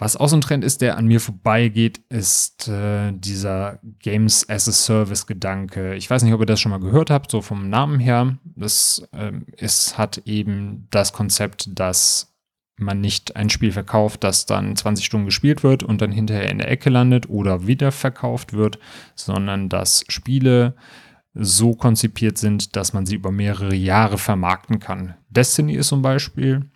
Was 0.01 0.17
auch 0.17 0.29
so 0.29 0.35
ein 0.35 0.41
Trend 0.41 0.63
ist, 0.63 0.81
der 0.81 0.97
an 0.97 1.05
mir 1.05 1.19
vorbeigeht, 1.19 2.01
ist 2.09 2.67
äh, 2.67 3.11
dieser 3.11 3.77
Games 3.99 4.49
as 4.49 4.67
a 4.67 4.71
Service 4.71 5.27
Gedanke. 5.27 5.93
Ich 5.93 6.09
weiß 6.09 6.23
nicht, 6.23 6.33
ob 6.33 6.39
ihr 6.39 6.47
das 6.47 6.59
schon 6.59 6.71
mal 6.71 6.79
gehört 6.79 7.11
habt, 7.11 7.29
so 7.29 7.41
vom 7.41 7.69
Namen 7.69 7.99
her. 7.99 8.39
Das, 8.43 9.07
äh, 9.11 9.31
es 9.57 9.99
hat 9.99 10.23
eben 10.25 10.87
das 10.89 11.13
Konzept, 11.13 11.69
dass 11.79 12.33
man 12.77 12.99
nicht 12.99 13.35
ein 13.35 13.51
Spiel 13.51 13.71
verkauft, 13.71 14.23
das 14.23 14.47
dann 14.47 14.75
20 14.75 15.05
Stunden 15.05 15.27
gespielt 15.27 15.61
wird 15.61 15.83
und 15.83 16.01
dann 16.01 16.11
hinterher 16.11 16.49
in 16.49 16.57
der 16.57 16.71
Ecke 16.71 16.89
landet 16.89 17.29
oder 17.29 17.67
wieder 17.67 17.91
verkauft 17.91 18.53
wird, 18.53 18.79
sondern 19.13 19.69
dass 19.69 20.03
Spiele 20.07 20.73
so 21.33 21.73
konzipiert 21.73 22.37
sind, 22.37 22.75
dass 22.75 22.93
man 22.93 23.05
sie 23.05 23.15
über 23.15 23.31
mehrere 23.31 23.75
Jahre 23.75 24.17
vermarkten 24.17 24.79
kann. 24.79 25.15
Destiny 25.29 25.75
ist 25.75 25.87
zum 25.87 26.01
Beispiel. 26.01 26.69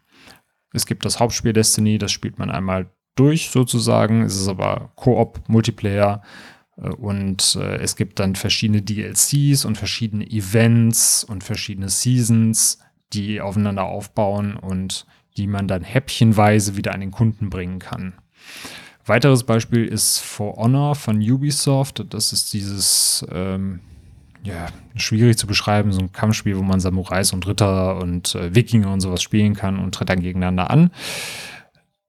Es 0.72 0.86
gibt 0.86 1.06
das 1.06 1.20
Hauptspiel 1.20 1.54
Destiny, 1.54 1.98
das 1.98 2.12
spielt 2.12 2.40
man 2.40 2.50
einmal 2.50 2.90
durch 3.16 3.50
sozusagen. 3.50 4.22
Es 4.22 4.36
ist 4.36 4.48
aber 4.48 4.92
Koop, 4.96 5.42
Multiplayer 5.48 6.22
äh, 6.78 6.90
und 6.90 7.56
äh, 7.56 7.78
es 7.78 7.96
gibt 7.96 8.20
dann 8.20 8.36
verschiedene 8.36 8.82
DLCs 8.82 9.66
und 9.66 9.78
verschiedene 9.78 10.30
Events 10.30 11.24
und 11.24 11.44
verschiedene 11.44 11.90
Seasons, 11.90 12.80
die 13.14 13.42
aufeinander 13.42 13.84
aufbauen 13.84 14.58
und 14.58 15.06
die 15.38 15.48
man 15.48 15.68
dann 15.68 15.84
häppchenweise 15.84 16.78
wieder 16.78 16.94
an 16.94 17.02
den 17.02 17.12
Kunden 17.12 17.50
bringen 17.50 17.80
kann. 17.80 18.14
Weiteres 19.06 19.44
Beispiel 19.44 19.86
ist 19.86 20.20
For 20.20 20.56
Honor 20.56 20.96
von 20.96 21.18
Ubisoft. 21.18 22.06
Das 22.10 22.34
ist 22.34 22.54
dieses 22.54 23.26
ähm, 23.32 23.82
ja, 24.46 24.68
schwierig 24.96 25.38
zu 25.38 25.48
beschreiben, 25.48 25.92
so 25.92 26.00
ein 26.00 26.12
Kampfspiel, 26.12 26.58
wo 26.58 26.62
man 26.62 26.80
Samurais 26.80 27.34
und 27.34 27.48
Ritter 27.48 27.98
und 27.98 28.36
äh, 28.36 28.54
Wikinger 28.54 28.92
und 28.92 29.02
sowas 29.02 29.22
spielen 29.22 29.56
kann 29.56 29.80
und 29.80 29.96
tritt 29.96 30.10
dann 30.10 30.22
gegeneinander 30.22 30.70
an. 30.70 30.92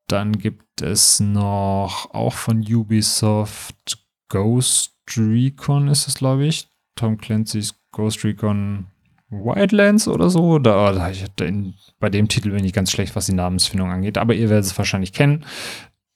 Dann 0.07 0.33
gibt 0.33 0.83
es 0.83 1.19
noch 1.19 2.11
auch 2.13 2.35
von 2.35 2.61
Ubisoft 2.61 3.99
Ghost 4.29 4.93
Recon 5.17 5.89
ist 5.89 6.09
es, 6.09 6.15
glaube 6.15 6.47
ich. 6.47 6.69
Tom 6.97 7.19
Clancy's 7.19 7.75
Ghost 7.93 8.25
Recon 8.25 8.87
Wildlands 9.31 10.09
oder 10.09 10.31
so. 10.31 10.59
Da, 10.59 10.93
da 10.93 11.11
ich, 11.11 11.25
in, 11.41 11.75
bei 11.99 12.11
dem 12.11 12.29
Titel 12.29 12.51
bin 12.51 12.65
ich 12.65 12.73
ganz 12.73 12.91
schlecht, 12.91 13.17
was 13.17 13.27
die 13.27 13.35
Namensfindung 13.35 13.91
angeht. 13.91 14.19
Aber 14.19 14.35
ihr 14.35 14.49
werdet 14.49 14.67
es 14.67 14.77
wahrscheinlich 14.77 15.13
kennen. 15.13 15.45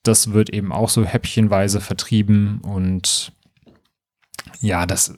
Das 0.03 0.33
wird 0.33 0.49
eben 0.49 0.71
auch 0.71 0.89
so 0.89 1.05
häppchenweise 1.05 1.79
vertrieben 1.79 2.59
und 2.61 3.33
ja, 4.59 4.85
das, 4.85 5.15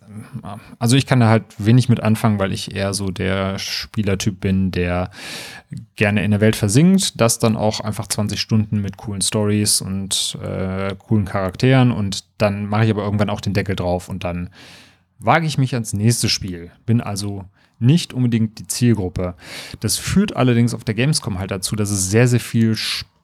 also 0.79 0.95
ich 0.95 1.05
kann 1.05 1.19
da 1.19 1.27
halt 1.27 1.43
wenig 1.57 1.89
mit 1.89 2.01
anfangen, 2.01 2.39
weil 2.39 2.53
ich 2.53 2.75
eher 2.75 2.93
so 2.93 3.09
der 3.09 3.59
Spielertyp 3.59 4.39
bin, 4.39 4.71
der 4.71 5.11
gerne 5.95 6.23
in 6.23 6.31
der 6.31 6.41
Welt 6.41 6.55
versinkt, 6.55 7.19
das 7.19 7.39
dann 7.39 7.57
auch 7.57 7.79
einfach 7.79 8.07
20 8.07 8.39
Stunden 8.39 8.79
mit 8.79 8.97
coolen 8.97 9.21
Stories 9.21 9.81
und 9.81 10.37
äh, 10.41 10.95
coolen 10.97 11.25
Charakteren 11.25 11.91
und 11.91 12.25
dann 12.37 12.65
mache 12.67 12.85
ich 12.85 12.91
aber 12.91 13.03
irgendwann 13.03 13.29
auch 13.29 13.41
den 13.41 13.53
Deckel 13.53 13.75
drauf 13.75 14.07
und 14.07 14.23
dann 14.23 14.49
wage 15.19 15.45
ich 15.45 15.57
mich 15.57 15.73
ans 15.73 15.93
nächste 15.93 16.29
Spiel. 16.29 16.71
Bin 16.85 17.01
also 17.01 17.45
nicht 17.79 18.13
unbedingt 18.13 18.59
die 18.59 18.67
Zielgruppe. 18.67 19.35
Das 19.79 19.97
führt 19.97 20.35
allerdings 20.35 20.73
auf 20.73 20.83
der 20.83 20.95
Gamescom 20.95 21.39
halt 21.39 21.51
dazu, 21.51 21.75
dass 21.75 21.89
es 21.89 22.09
sehr, 22.09 22.27
sehr 22.27 22.39
viel 22.39 22.75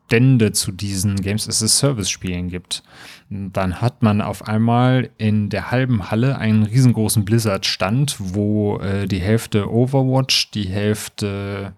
Stände 0.10 0.54
zu 0.54 0.72
diesen 0.72 1.18
Games 1.18 1.48
as 1.48 1.62
a 1.62 1.68
Service 1.68 2.10
Spielen 2.10 2.50
gibt. 2.50 2.82
Dann 3.30 3.80
hat 3.80 4.02
man 4.02 4.24
auf 4.24 4.48
einmal 4.48 5.12
in 5.20 5.50
der 5.50 5.70
halben 5.70 6.10
Halle 6.10 6.40
einen 6.40 6.64
riesengroßen 6.64 7.26
Blizzard-Stand, 7.26 8.16
wo 8.18 8.80
äh, 8.80 9.06
die 9.06 9.20
Hälfte 9.20 9.72
Overwatch, 9.72 10.50
die 10.50 10.68
Hälfte, 10.68 11.74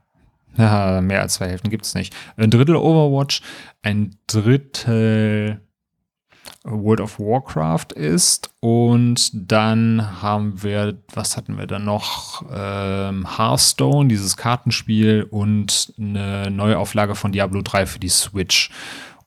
ja, 0.55 1.01
mehr 1.01 1.21
als 1.21 1.33
zwei 1.33 1.49
Hälften 1.49 1.69
gibt 1.69 1.85
es 1.85 1.93
nicht, 1.93 2.15
ein 2.37 2.49
Drittel 2.49 2.77
Overwatch, 2.77 3.41
ein 3.81 4.15
Drittel 4.27 5.59
World 6.63 7.01
of 7.01 7.19
Warcraft 7.19 7.93
ist. 7.95 8.51
Und 8.59 9.31
dann 9.33 10.21
haben 10.21 10.61
wir, 10.61 10.97
was 11.13 11.37
hatten 11.37 11.57
wir 11.57 11.67
dann 11.67 11.85
noch? 11.85 12.43
Ähm, 12.53 13.37
Hearthstone, 13.37 14.09
dieses 14.09 14.37
Kartenspiel 14.37 15.27
und 15.29 15.93
eine 15.97 16.51
Neuauflage 16.51 17.15
von 17.15 17.31
Diablo 17.31 17.61
3 17.61 17.85
für 17.85 17.99
die 17.99 18.09
Switch. 18.09 18.69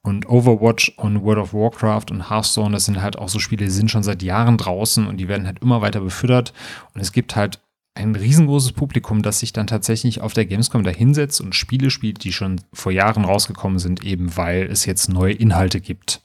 Und 0.02 0.28
Overwatch 0.28 0.92
und 0.98 1.22
World 1.22 1.38
of 1.38 1.54
Warcraft 1.54 2.10
und 2.10 2.28
Hearthstone, 2.28 2.72
das 2.72 2.84
sind 2.84 3.00
halt 3.00 3.18
auch 3.18 3.30
so 3.30 3.38
Spiele, 3.38 3.64
die 3.64 3.70
sind 3.70 3.90
schon 3.90 4.02
seit 4.02 4.22
Jahren 4.22 4.58
draußen 4.58 5.06
und 5.06 5.16
die 5.16 5.28
werden 5.28 5.46
halt 5.46 5.60
immer 5.60 5.80
weiter 5.80 6.00
befüttert. 6.00 6.52
Und 6.92 7.00
es 7.00 7.12
gibt 7.12 7.36
halt 7.36 7.58
ein 7.94 8.14
riesengroßes 8.14 8.72
Publikum, 8.72 9.22
das 9.22 9.40
sich 9.40 9.52
dann 9.52 9.66
tatsächlich 9.66 10.20
auf 10.20 10.34
der 10.34 10.46
Gamescom 10.46 10.82
da 10.82 10.90
hinsetzt 10.90 11.40
und 11.40 11.54
Spiele 11.54 11.90
spielt, 11.90 12.24
die 12.24 12.32
schon 12.32 12.60
vor 12.72 12.92
Jahren 12.92 13.24
rausgekommen 13.24 13.78
sind, 13.78 14.04
eben 14.04 14.36
weil 14.36 14.64
es 14.64 14.84
jetzt 14.84 15.08
neue 15.08 15.32
Inhalte 15.32 15.80
gibt. 15.80 16.20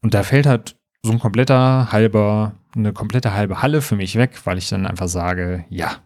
Und 0.00 0.14
da 0.14 0.22
fällt 0.22 0.46
halt 0.46 0.76
so 1.02 1.12
ein 1.12 1.18
kompletter 1.18 1.92
halber, 1.92 2.54
eine 2.74 2.92
komplette 2.92 3.32
halbe 3.32 3.62
Halle 3.62 3.82
für 3.82 3.96
mich 3.96 4.16
weg, 4.16 4.32
weil 4.44 4.58
ich 4.58 4.68
dann 4.68 4.86
einfach 4.86 5.08
sage, 5.08 5.64
ja, 5.68 5.98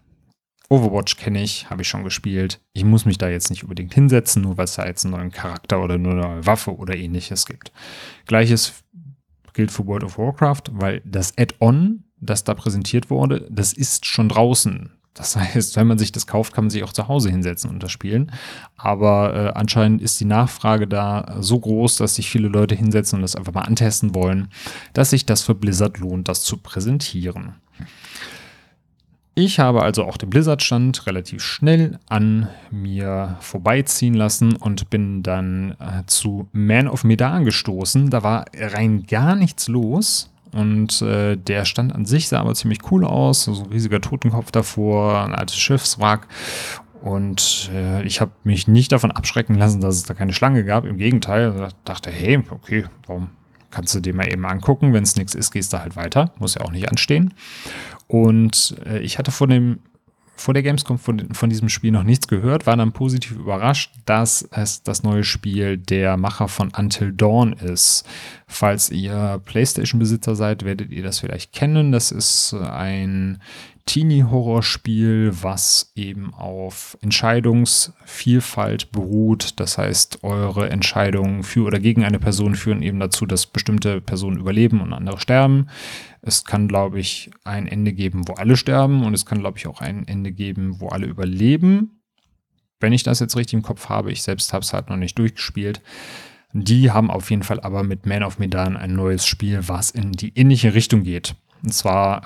Overwatch 0.68 1.16
kenne 1.16 1.42
ich, 1.42 1.68
habe 1.68 1.82
ich 1.82 1.88
schon 1.88 2.02
gespielt. 2.02 2.60
Ich 2.72 2.84
muss 2.84 3.04
mich 3.04 3.18
da 3.18 3.28
jetzt 3.28 3.50
nicht 3.50 3.62
unbedingt 3.62 3.92
hinsetzen, 3.92 4.42
nur 4.42 4.56
weil 4.56 4.64
es 4.64 4.76
da 4.76 4.86
jetzt 4.86 5.04
einen 5.04 5.14
neuen 5.14 5.30
Charakter 5.30 5.82
oder 5.82 5.94
eine 5.94 6.14
neue 6.14 6.46
Waffe 6.46 6.74
oder 6.74 6.96
ähnliches 6.96 7.44
gibt. 7.44 7.72
Gleiches 8.26 8.82
gilt 9.52 9.70
für 9.70 9.86
World 9.86 10.04
of 10.04 10.16
Warcraft, 10.16 10.62
weil 10.70 11.02
das 11.04 11.36
Add-on, 11.36 12.04
das 12.20 12.44
da 12.44 12.54
präsentiert 12.54 13.10
wurde, 13.10 13.46
das 13.50 13.74
ist 13.74 14.06
schon 14.06 14.30
draußen. 14.30 14.92
Das 15.14 15.36
heißt, 15.36 15.76
wenn 15.76 15.86
man 15.86 15.98
sich 15.98 16.12
das 16.12 16.26
kauft, 16.26 16.54
kann 16.54 16.64
man 16.64 16.70
sich 16.70 16.84
auch 16.84 16.92
zu 16.92 17.08
Hause 17.08 17.30
hinsetzen 17.30 17.70
und 17.70 17.82
das 17.82 17.92
spielen. 17.92 18.32
Aber 18.76 19.34
äh, 19.34 19.58
anscheinend 19.58 20.00
ist 20.00 20.18
die 20.20 20.24
Nachfrage 20.24 20.86
da 20.86 21.36
so 21.40 21.58
groß, 21.58 21.96
dass 21.96 22.14
sich 22.14 22.30
viele 22.30 22.48
Leute 22.48 22.74
hinsetzen 22.74 23.16
und 23.16 23.22
das 23.22 23.36
einfach 23.36 23.52
mal 23.52 23.62
antesten 23.62 24.14
wollen, 24.14 24.48
dass 24.94 25.10
sich 25.10 25.26
das 25.26 25.42
für 25.42 25.54
Blizzard 25.54 25.98
lohnt, 25.98 26.28
das 26.28 26.42
zu 26.42 26.56
präsentieren. 26.56 27.54
Ich 29.34 29.58
habe 29.58 29.82
also 29.82 30.04
auch 30.04 30.18
den 30.18 30.28
Blizzard-Stand 30.28 31.06
relativ 31.06 31.42
schnell 31.42 31.98
an 32.06 32.48
mir 32.70 33.38
vorbeiziehen 33.40 34.12
lassen 34.12 34.56
und 34.56 34.90
bin 34.90 35.22
dann 35.22 35.74
äh, 35.80 36.02
zu 36.06 36.48
Man 36.52 36.86
of 36.86 37.02
Medan 37.02 37.46
gestoßen. 37.46 38.10
Da 38.10 38.22
war 38.22 38.44
rein 38.54 39.06
gar 39.06 39.34
nichts 39.34 39.68
los. 39.68 40.31
Und 40.52 41.00
äh, 41.02 41.36
der 41.36 41.64
Stand 41.64 41.94
an 41.94 42.04
sich 42.04 42.28
sah 42.28 42.40
aber 42.40 42.54
ziemlich 42.54 42.90
cool 42.90 43.04
aus. 43.04 43.44
So 43.44 43.62
ein 43.64 43.70
riesiger 43.70 44.00
Totenkopf 44.00 44.50
davor, 44.50 45.24
ein 45.24 45.34
altes 45.34 45.56
Schiffswrack. 45.56 46.28
Und 47.00 47.70
äh, 47.74 48.02
ich 48.04 48.20
habe 48.20 48.32
mich 48.44 48.68
nicht 48.68 48.92
davon 48.92 49.10
abschrecken 49.10 49.56
lassen, 49.56 49.80
dass 49.80 49.96
es 49.96 50.04
da 50.04 50.14
keine 50.14 50.32
Schlange 50.32 50.64
gab. 50.64 50.84
Im 50.84 50.98
Gegenteil, 50.98 51.54
ich 51.66 51.74
dachte, 51.84 52.10
hey, 52.10 52.42
okay, 52.50 52.84
warum 53.06 53.30
kannst 53.70 53.94
du 53.94 54.00
dir 54.00 54.14
mal 54.14 54.30
eben 54.30 54.44
angucken? 54.46 54.92
Wenn 54.92 55.02
es 55.02 55.16
nichts 55.16 55.34
ist, 55.34 55.50
gehst 55.50 55.72
du 55.72 55.80
halt 55.80 55.96
weiter. 55.96 56.32
Muss 56.38 56.54
ja 56.54 56.60
auch 56.60 56.70
nicht 56.70 56.88
anstehen. 56.88 57.34
Und 58.06 58.76
äh, 58.86 59.00
ich 59.00 59.18
hatte 59.18 59.30
vor 59.30 59.48
dem 59.48 59.80
vor 60.34 60.54
der 60.54 60.62
Gamescom 60.62 60.98
von, 60.98 61.34
von, 61.34 61.50
diesem 61.50 61.68
Spiel 61.68 61.92
noch 61.92 62.02
nichts 62.02 62.26
gehört, 62.26 62.66
war 62.66 62.76
dann 62.76 62.92
positiv 62.92 63.32
überrascht, 63.32 63.92
dass 64.06 64.48
es 64.50 64.82
das 64.82 65.02
neue 65.02 65.24
Spiel 65.24 65.76
der 65.76 66.16
Macher 66.16 66.48
von 66.48 66.72
Until 66.76 67.12
Dawn 67.12 67.52
ist. 67.52 68.04
Falls 68.52 68.90
ihr 68.90 69.40
PlayStation-Besitzer 69.46 70.36
seid, 70.36 70.62
werdet 70.62 70.90
ihr 70.90 71.02
das 71.02 71.20
vielleicht 71.20 71.52
kennen. 71.52 71.90
Das 71.90 72.12
ist 72.12 72.52
ein 72.52 73.40
Teenie-Horrorspiel, 73.86 75.32
was 75.40 75.90
eben 75.96 76.34
auf 76.34 76.98
Entscheidungsvielfalt 77.00 78.92
beruht. 78.92 79.58
Das 79.58 79.78
heißt, 79.78 80.22
eure 80.22 80.68
Entscheidungen 80.68 81.42
für 81.44 81.64
oder 81.64 81.80
gegen 81.80 82.04
eine 82.04 82.18
Person 82.18 82.54
führen 82.54 82.82
eben 82.82 83.00
dazu, 83.00 83.24
dass 83.24 83.46
bestimmte 83.46 84.02
Personen 84.02 84.38
überleben 84.38 84.82
und 84.82 84.92
andere 84.92 85.18
sterben. 85.18 85.68
Es 86.20 86.44
kann, 86.44 86.68
glaube 86.68 87.00
ich, 87.00 87.30
ein 87.44 87.66
Ende 87.66 87.94
geben, 87.94 88.28
wo 88.28 88.34
alle 88.34 88.58
sterben 88.58 89.02
und 89.02 89.14
es 89.14 89.24
kann, 89.24 89.40
glaube 89.40 89.56
ich, 89.58 89.66
auch 89.66 89.80
ein 89.80 90.06
Ende 90.06 90.30
geben, 90.30 90.78
wo 90.78 90.88
alle 90.88 91.06
überleben. 91.06 92.02
Wenn 92.80 92.92
ich 92.92 93.02
das 93.02 93.20
jetzt 93.20 93.36
richtig 93.36 93.54
im 93.54 93.62
Kopf 93.62 93.88
habe, 93.88 94.12
ich 94.12 94.22
selbst 94.22 94.52
habe 94.52 94.62
es 94.62 94.74
halt 94.74 94.90
noch 94.90 94.96
nicht 94.96 95.18
durchgespielt. 95.18 95.80
Die 96.52 96.90
haben 96.90 97.10
auf 97.10 97.30
jeden 97.30 97.42
Fall 97.42 97.60
aber 97.60 97.82
mit 97.82 98.06
Man 98.06 98.22
of 98.22 98.38
Medan 98.38 98.76
ein 98.76 98.94
neues 98.94 99.26
Spiel, 99.26 99.60
was 99.68 99.90
in 99.90 100.12
die 100.12 100.32
ähnliche 100.36 100.74
Richtung 100.74 101.02
geht. 101.02 101.34
Und 101.62 101.72
zwar 101.72 102.22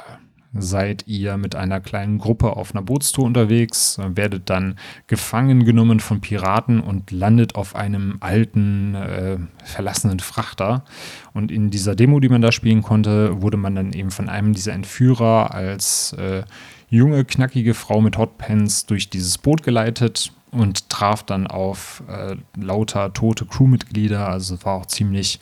seid 0.59 1.07
ihr 1.07 1.37
mit 1.37 1.55
einer 1.55 1.81
kleinen 1.81 2.19
Gruppe 2.19 2.57
auf 2.57 2.75
einer 2.75 2.83
Bootstour 2.83 3.25
unterwegs, 3.25 3.99
werdet 4.01 4.49
dann 4.51 4.77
gefangen 5.07 5.65
genommen 5.65 6.01
von 6.01 6.21
Piraten 6.21 6.81
und 6.81 7.11
landet 7.11 7.55
auf 7.55 7.77
einem 7.77 8.17
alten, 8.21 8.95
äh, 8.95 9.39
verlassenen 9.65 10.21
Frachter. 10.21 10.85
Und 11.35 11.53
in 11.53 11.71
dieser 11.71 11.95
Demo, 11.95 12.21
die 12.21 12.29
man 12.29 12.43
da 12.43 12.53
spielen 12.53 12.83
konnte, 12.83 13.43
wurde 13.43 13.57
man 13.57 13.75
dann 13.75 13.93
eben 13.93 14.11
von 14.11 14.29
einem 14.29 14.55
dieser 14.55 14.73
Entführer 14.73 15.55
als 15.55 16.15
äh, 16.15 16.43
junge, 16.89 17.25
knackige 17.25 17.75
Frau 17.75 18.01
mit 18.01 18.17
Hotpants 18.17 18.87
durch 18.87 19.11
dieses 19.11 19.39
Boot 19.39 19.63
geleitet 19.63 20.33
und 20.51 20.89
traf 20.89 21.23
dann 21.23 21.47
auf 21.47 22.03
äh, 22.09 22.37
lauter 22.59 23.13
tote 23.13 23.47
Crewmitglieder. 23.47 24.29
Also 24.29 24.55
es 24.55 24.65
war 24.65 24.75
auch 24.75 24.87
ziemlich 24.87 25.41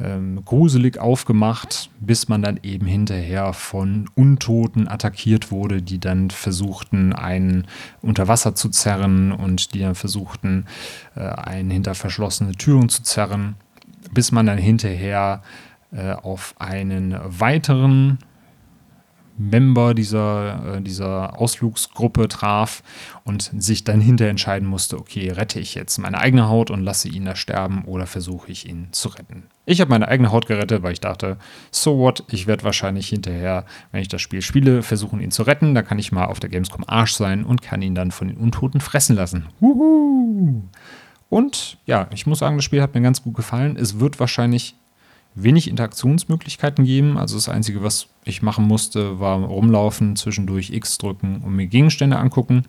ähm, 0.00 0.44
gruselig 0.44 0.98
aufgemacht, 0.98 1.90
bis 2.00 2.28
man 2.28 2.42
dann 2.42 2.60
eben 2.62 2.86
hinterher 2.86 3.52
von 3.52 4.08
Untoten 4.14 4.88
attackiert 4.88 5.50
wurde, 5.50 5.82
die 5.82 5.98
dann 5.98 6.30
versuchten, 6.30 7.12
einen 7.12 7.66
unter 8.00 8.28
Wasser 8.28 8.54
zu 8.54 8.68
zerren 8.68 9.32
und 9.32 9.74
die 9.74 9.80
dann 9.80 9.94
versuchten, 9.94 10.66
äh, 11.16 11.20
einen 11.20 11.70
hinter 11.70 11.94
verschlossene 11.94 12.52
Türen 12.52 12.88
zu 12.88 13.02
zerren, 13.02 13.56
bis 14.12 14.30
man 14.30 14.46
dann 14.46 14.58
hinterher 14.58 15.42
äh, 15.90 16.12
auf 16.12 16.54
einen 16.58 17.16
weiteren 17.24 18.18
Member 19.38 19.94
dieser, 19.94 20.76
äh, 20.76 20.80
dieser 20.82 21.40
Ausflugsgruppe 21.40 22.28
traf 22.28 22.82
und 23.24 23.50
sich 23.58 23.84
dann 23.84 24.00
hinterher 24.00 24.30
entscheiden 24.30 24.68
musste, 24.68 24.98
okay, 24.98 25.30
rette 25.30 25.60
ich 25.60 25.74
jetzt 25.74 25.98
meine 25.98 26.18
eigene 26.18 26.48
Haut 26.48 26.70
und 26.70 26.82
lasse 26.82 27.08
ihn 27.08 27.24
da 27.24 27.36
sterben 27.36 27.84
oder 27.84 28.06
versuche 28.06 28.50
ich 28.50 28.68
ihn 28.68 28.88
zu 28.92 29.08
retten. 29.08 29.44
Ich 29.64 29.80
habe 29.80 29.90
meine 29.90 30.08
eigene 30.08 30.32
Haut 30.32 30.46
gerettet, 30.46 30.82
weil 30.82 30.92
ich 30.92 31.00
dachte, 31.00 31.36
so 31.70 31.98
what, 31.98 32.24
ich 32.30 32.46
werde 32.46 32.64
wahrscheinlich 32.64 33.08
hinterher, 33.08 33.64
wenn 33.92 34.00
ich 34.00 34.08
das 34.08 34.22
Spiel 34.22 34.42
spiele, 34.42 34.82
versuchen 34.82 35.20
ihn 35.20 35.30
zu 35.30 35.42
retten. 35.42 35.74
Da 35.74 35.82
kann 35.82 35.98
ich 35.98 36.10
mal 36.10 36.24
auf 36.24 36.40
der 36.40 36.50
Gamescom 36.50 36.84
Arsch 36.86 37.12
sein 37.12 37.44
und 37.44 37.62
kann 37.62 37.82
ihn 37.82 37.94
dann 37.94 38.10
von 38.10 38.28
den 38.28 38.38
Untoten 38.38 38.80
fressen 38.80 39.14
lassen. 39.14 39.46
Wuhu! 39.60 40.62
Und 41.28 41.78
ja, 41.84 42.08
ich 42.12 42.26
muss 42.26 42.38
sagen, 42.38 42.56
das 42.56 42.64
Spiel 42.64 42.80
hat 42.80 42.94
mir 42.94 43.02
ganz 43.02 43.22
gut 43.22 43.34
gefallen. 43.34 43.76
Es 43.76 44.00
wird 44.00 44.18
wahrscheinlich 44.18 44.74
wenig 45.42 45.68
Interaktionsmöglichkeiten 45.68 46.84
geben. 46.84 47.18
Also 47.18 47.36
das 47.36 47.48
Einzige, 47.48 47.82
was 47.82 48.08
ich 48.24 48.42
machen 48.42 48.66
musste, 48.66 49.20
war 49.20 49.38
rumlaufen, 49.38 50.16
zwischendurch 50.16 50.70
X 50.70 50.98
drücken 50.98 51.42
und 51.44 51.56
mir 51.56 51.66
Gegenstände 51.66 52.18
angucken. 52.18 52.64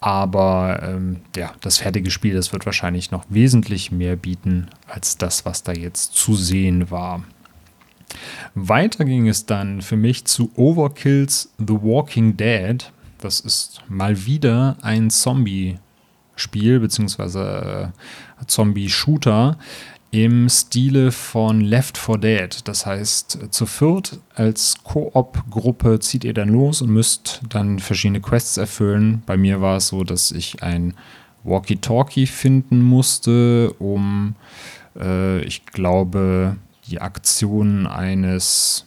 Aber 0.00 0.82
ähm, 0.82 1.20
ja, 1.34 1.52
das 1.60 1.78
fertige 1.78 2.10
Spiel, 2.10 2.34
das 2.34 2.52
wird 2.52 2.66
wahrscheinlich 2.66 3.10
noch 3.10 3.24
wesentlich 3.30 3.90
mehr 3.90 4.16
bieten 4.16 4.68
als 4.86 5.16
das, 5.16 5.46
was 5.46 5.62
da 5.62 5.72
jetzt 5.72 6.14
zu 6.14 6.34
sehen 6.34 6.90
war. 6.90 7.24
Weiter 8.54 9.04
ging 9.04 9.28
es 9.28 9.46
dann 9.46 9.82
für 9.82 9.96
mich 9.96 10.24
zu 10.26 10.50
Overkills 10.56 11.52
The 11.58 11.74
Walking 11.74 12.36
Dead. 12.36 12.92
Das 13.18 13.40
ist 13.40 13.80
mal 13.88 14.26
wieder 14.26 14.76
ein 14.82 15.10
Zombie-Spiel, 15.10 16.80
beziehungsweise 16.80 17.92
äh, 18.40 18.44
Zombie-Shooter, 18.46 19.58
im 20.14 20.48
Stile 20.48 21.10
von 21.10 21.60
Left 21.60 21.98
4 21.98 22.18
Dead. 22.18 22.68
Das 22.68 22.86
heißt, 22.86 23.48
zu 23.50 23.66
viert 23.66 24.20
als 24.36 24.76
Koop-Gruppe 24.84 25.98
zieht 25.98 26.22
ihr 26.22 26.34
dann 26.34 26.50
los 26.50 26.82
und 26.82 26.90
müsst 26.90 27.42
dann 27.48 27.80
verschiedene 27.80 28.20
Quests 28.20 28.56
erfüllen. 28.56 29.24
Bei 29.26 29.36
mir 29.36 29.60
war 29.60 29.78
es 29.78 29.88
so, 29.88 30.04
dass 30.04 30.30
ich 30.30 30.62
ein 30.62 30.94
Walkie-Talkie 31.42 32.28
finden 32.28 32.80
musste, 32.80 33.72
um, 33.80 34.36
äh, 34.96 35.40
ich 35.40 35.66
glaube, 35.66 36.56
die 36.86 37.00
Aktionen 37.00 37.88
eines 37.88 38.86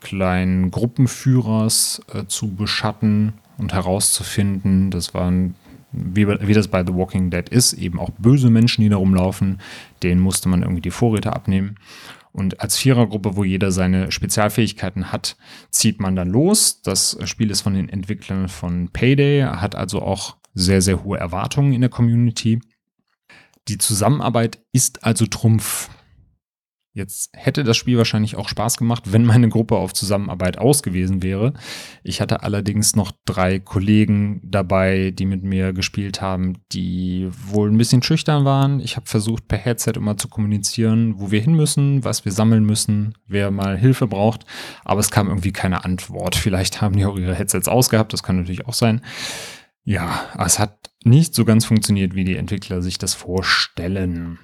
kleinen 0.00 0.70
Gruppenführers 0.70 2.02
äh, 2.14 2.24
zu 2.28 2.54
beschatten 2.54 3.32
und 3.56 3.72
herauszufinden. 3.72 4.92
Das 4.92 5.12
waren 5.12 5.56
wie, 5.92 6.28
wie 6.28 6.52
das 6.52 6.68
bei 6.68 6.84
The 6.84 6.94
Walking 6.94 7.30
Dead 7.30 7.48
ist, 7.48 7.72
eben 7.72 7.98
auch 7.98 8.10
böse 8.18 8.50
Menschen, 8.50 8.82
die 8.82 8.88
da 8.88 8.96
rumlaufen. 8.96 9.58
Denen 10.02 10.20
musste 10.20 10.48
man 10.48 10.62
irgendwie 10.62 10.82
die 10.82 10.90
Vorräte 10.90 11.32
abnehmen. 11.32 11.76
Und 12.32 12.60
als 12.60 12.76
Vierergruppe, 12.76 13.36
wo 13.36 13.44
jeder 13.44 13.72
seine 13.72 14.12
Spezialfähigkeiten 14.12 15.10
hat, 15.10 15.36
zieht 15.70 16.00
man 16.00 16.14
dann 16.14 16.28
los. 16.28 16.82
Das 16.82 17.18
Spiel 17.24 17.50
ist 17.50 17.62
von 17.62 17.74
den 17.74 17.88
Entwicklern 17.88 18.48
von 18.48 18.90
Payday, 18.90 19.42
hat 19.42 19.74
also 19.74 20.02
auch 20.02 20.36
sehr, 20.54 20.82
sehr 20.82 21.02
hohe 21.04 21.18
Erwartungen 21.18 21.72
in 21.72 21.80
der 21.80 21.90
Community. 21.90 22.60
Die 23.68 23.78
Zusammenarbeit 23.78 24.60
ist 24.72 25.04
also 25.04 25.26
Trumpf. 25.26 25.90
Jetzt 26.98 27.30
hätte 27.32 27.62
das 27.62 27.76
Spiel 27.76 27.96
wahrscheinlich 27.96 28.34
auch 28.34 28.48
Spaß 28.48 28.76
gemacht, 28.76 29.12
wenn 29.12 29.24
meine 29.24 29.48
Gruppe 29.48 29.76
auf 29.76 29.94
Zusammenarbeit 29.94 30.58
aus 30.58 30.82
gewesen 30.82 31.22
wäre. 31.22 31.52
Ich 32.02 32.20
hatte 32.20 32.42
allerdings 32.42 32.96
noch 32.96 33.12
drei 33.24 33.60
Kollegen 33.60 34.40
dabei, 34.42 35.12
die 35.12 35.24
mit 35.24 35.44
mir 35.44 35.72
gespielt 35.72 36.20
haben, 36.20 36.54
die 36.72 37.28
wohl 37.46 37.70
ein 37.70 37.78
bisschen 37.78 38.02
schüchtern 38.02 38.44
waren. 38.44 38.80
Ich 38.80 38.96
habe 38.96 39.06
versucht, 39.06 39.46
per 39.46 39.58
Headset 39.58 39.92
immer 39.94 40.16
zu 40.16 40.26
kommunizieren, 40.26 41.14
wo 41.18 41.30
wir 41.30 41.40
hin 41.40 41.54
müssen, 41.54 42.02
was 42.02 42.24
wir 42.24 42.32
sammeln 42.32 42.64
müssen, 42.64 43.14
wer 43.28 43.52
mal 43.52 43.78
Hilfe 43.78 44.08
braucht. 44.08 44.44
Aber 44.84 44.98
es 44.98 45.12
kam 45.12 45.28
irgendwie 45.28 45.52
keine 45.52 45.84
Antwort. 45.84 46.34
Vielleicht 46.34 46.82
haben 46.82 46.96
die 46.96 47.04
auch 47.04 47.16
ihre 47.16 47.36
Headsets 47.36 47.68
ausgehabt, 47.68 48.12
das 48.12 48.24
kann 48.24 48.38
natürlich 48.38 48.66
auch 48.66 48.74
sein. 48.74 49.02
Ja, 49.84 50.26
es 50.44 50.58
hat 50.58 50.90
nicht 51.04 51.32
so 51.32 51.44
ganz 51.44 51.64
funktioniert, 51.64 52.16
wie 52.16 52.24
die 52.24 52.36
Entwickler 52.36 52.82
sich 52.82 52.98
das 52.98 53.14
vorstellen. 53.14 54.40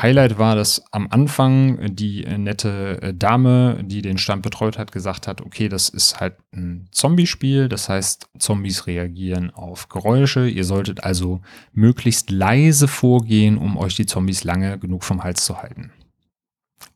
Highlight 0.00 0.38
war, 0.38 0.56
dass 0.56 0.82
am 0.90 1.06
Anfang 1.10 1.94
die 1.94 2.24
nette 2.24 3.00
äh, 3.00 3.14
Dame, 3.14 3.78
die 3.84 4.02
den 4.02 4.18
Stand 4.18 4.42
betreut 4.42 4.76
hat, 4.76 4.92
gesagt 4.92 5.28
hat, 5.28 5.40
okay, 5.40 5.68
das 5.68 5.88
ist 5.88 6.20
halt 6.20 6.34
ein 6.52 6.88
Zombie-Spiel, 6.90 7.68
das 7.68 7.88
heißt, 7.88 8.28
Zombies 8.38 8.86
reagieren 8.86 9.50
auf 9.50 9.88
Geräusche. 9.88 10.48
Ihr 10.48 10.64
solltet 10.64 11.04
also 11.04 11.40
möglichst 11.72 12.30
leise 12.30 12.88
vorgehen, 12.88 13.56
um 13.56 13.76
euch 13.76 13.94
die 13.94 14.06
Zombies 14.06 14.42
lange 14.42 14.78
genug 14.78 15.04
vom 15.04 15.22
Hals 15.22 15.44
zu 15.44 15.62
halten. 15.62 15.92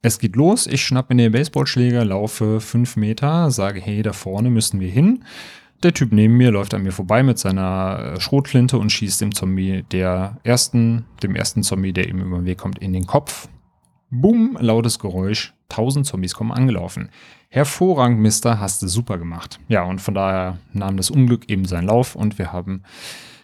Es 0.02 0.18
geht 0.18 0.36
los, 0.36 0.66
ich 0.66 0.84
schnappe 0.84 1.14
mir 1.14 1.22
den 1.22 1.32
Baseballschläger, 1.32 2.04
laufe 2.04 2.60
fünf 2.60 2.96
Meter, 2.96 3.50
sage, 3.50 3.80
hey, 3.80 4.02
da 4.02 4.12
vorne 4.12 4.50
müssen 4.50 4.80
wir 4.80 4.90
hin. 4.90 5.24
Der 5.82 5.94
Typ 5.94 6.12
neben 6.12 6.36
mir 6.36 6.50
läuft 6.50 6.74
an 6.74 6.82
mir 6.82 6.92
vorbei 6.92 7.22
mit 7.22 7.38
seiner 7.38 8.14
äh, 8.16 8.20
Schrotflinte 8.20 8.78
und 8.78 8.90
schießt 8.90 9.20
dem 9.20 9.34
Zombie, 9.34 9.84
der 9.92 10.38
ersten, 10.42 11.04
dem 11.22 11.36
ersten 11.36 11.62
Zombie, 11.62 11.92
der 11.92 12.08
ihm 12.08 12.20
über 12.20 12.38
den 12.38 12.46
Weg 12.46 12.58
kommt, 12.58 12.78
in 12.78 12.92
den 12.92 13.06
Kopf. 13.06 13.48
Bumm, 14.10 14.56
lautes 14.60 14.98
Geräusch. 14.98 15.54
Tausend 15.68 16.06
Zombies 16.06 16.34
kommen 16.34 16.50
angelaufen. 16.50 17.10
Hervorragend, 17.50 18.20
Mister, 18.20 18.58
hast 18.58 18.82
du 18.82 18.88
super 18.88 19.18
gemacht. 19.18 19.60
Ja, 19.68 19.84
und 19.84 20.00
von 20.00 20.14
daher 20.14 20.58
nahm 20.72 20.96
das 20.96 21.10
Unglück 21.10 21.48
eben 21.48 21.66
seinen 21.66 21.86
Lauf 21.86 22.16
und 22.16 22.38
wir 22.38 22.52
haben 22.52 22.82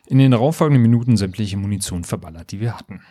in 0.07 0.19
den 0.19 0.33
darauffolgenden 0.33 0.83
Minuten 0.83 1.17
sämtliche 1.17 1.57
Munition 1.57 2.03
verballert, 2.03 2.51
die 2.51 2.61
wir 2.61 2.77
hatten. 2.77 3.03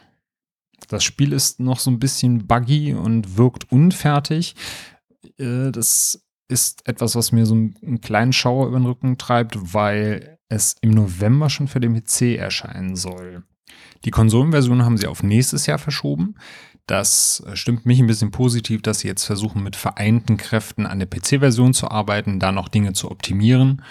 Das 0.89 1.03
Spiel 1.03 1.31
ist 1.31 1.59
noch 1.59 1.79
so 1.79 1.89
ein 1.91 1.99
bisschen 1.99 2.45
buggy 2.45 2.93
und 2.93 3.37
wirkt 3.37 3.71
unfertig. 3.71 4.55
Äh, 5.37 5.71
das 5.71 6.23
ist 6.47 6.87
etwas, 6.87 7.15
was 7.15 7.31
mir 7.31 7.45
so 7.45 7.55
einen 7.55 8.01
kleinen 8.01 8.33
Schauer 8.33 8.67
über 8.67 8.77
den 8.77 8.85
Rücken 8.85 9.17
treibt, 9.17 9.73
weil 9.73 10.37
es 10.49 10.75
im 10.81 10.91
November 10.91 11.49
schon 11.49 11.67
für 11.67 11.79
den 11.79 11.95
PC 11.95 12.37
erscheinen 12.37 12.95
soll. 12.95 13.43
Die 14.05 14.11
Konsolenversion 14.11 14.83
haben 14.83 14.97
sie 14.97 15.07
auf 15.07 15.23
nächstes 15.23 15.65
Jahr 15.65 15.79
verschoben. 15.79 16.35
Das 16.85 17.43
stimmt 17.53 17.85
mich 17.85 17.99
ein 17.99 18.07
bisschen 18.07 18.31
positiv, 18.31 18.81
dass 18.81 18.99
sie 18.99 19.07
jetzt 19.07 19.23
versuchen, 19.23 19.63
mit 19.63 19.75
vereinten 19.75 20.37
Kräften 20.37 20.85
an 20.85 20.99
der 20.99 21.07
PC-Version 21.07 21.73
zu 21.73 21.89
arbeiten, 21.89 22.39
da 22.39 22.51
noch 22.51 22.67
Dinge 22.67 22.93
zu 22.93 23.09
optimieren, 23.09 23.81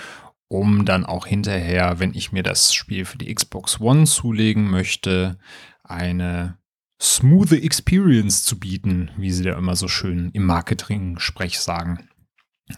um 0.48 0.84
dann 0.84 1.06
auch 1.06 1.26
hinterher, 1.26 1.98
wenn 1.98 2.12
ich 2.14 2.32
mir 2.32 2.42
das 2.42 2.74
Spiel 2.74 3.06
für 3.06 3.16
die 3.16 3.34
Xbox 3.34 3.80
One 3.80 4.04
zulegen 4.04 4.70
möchte, 4.70 5.38
eine 5.82 6.58
smooth 7.00 7.52
Experience 7.52 8.44
zu 8.44 8.60
bieten, 8.60 9.10
wie 9.16 9.30
sie 9.30 9.42
da 9.42 9.56
immer 9.56 9.74
so 9.74 9.88
schön 9.88 10.30
im 10.34 10.44
Marketing-Sprech 10.44 11.58
sagen. 11.58 12.08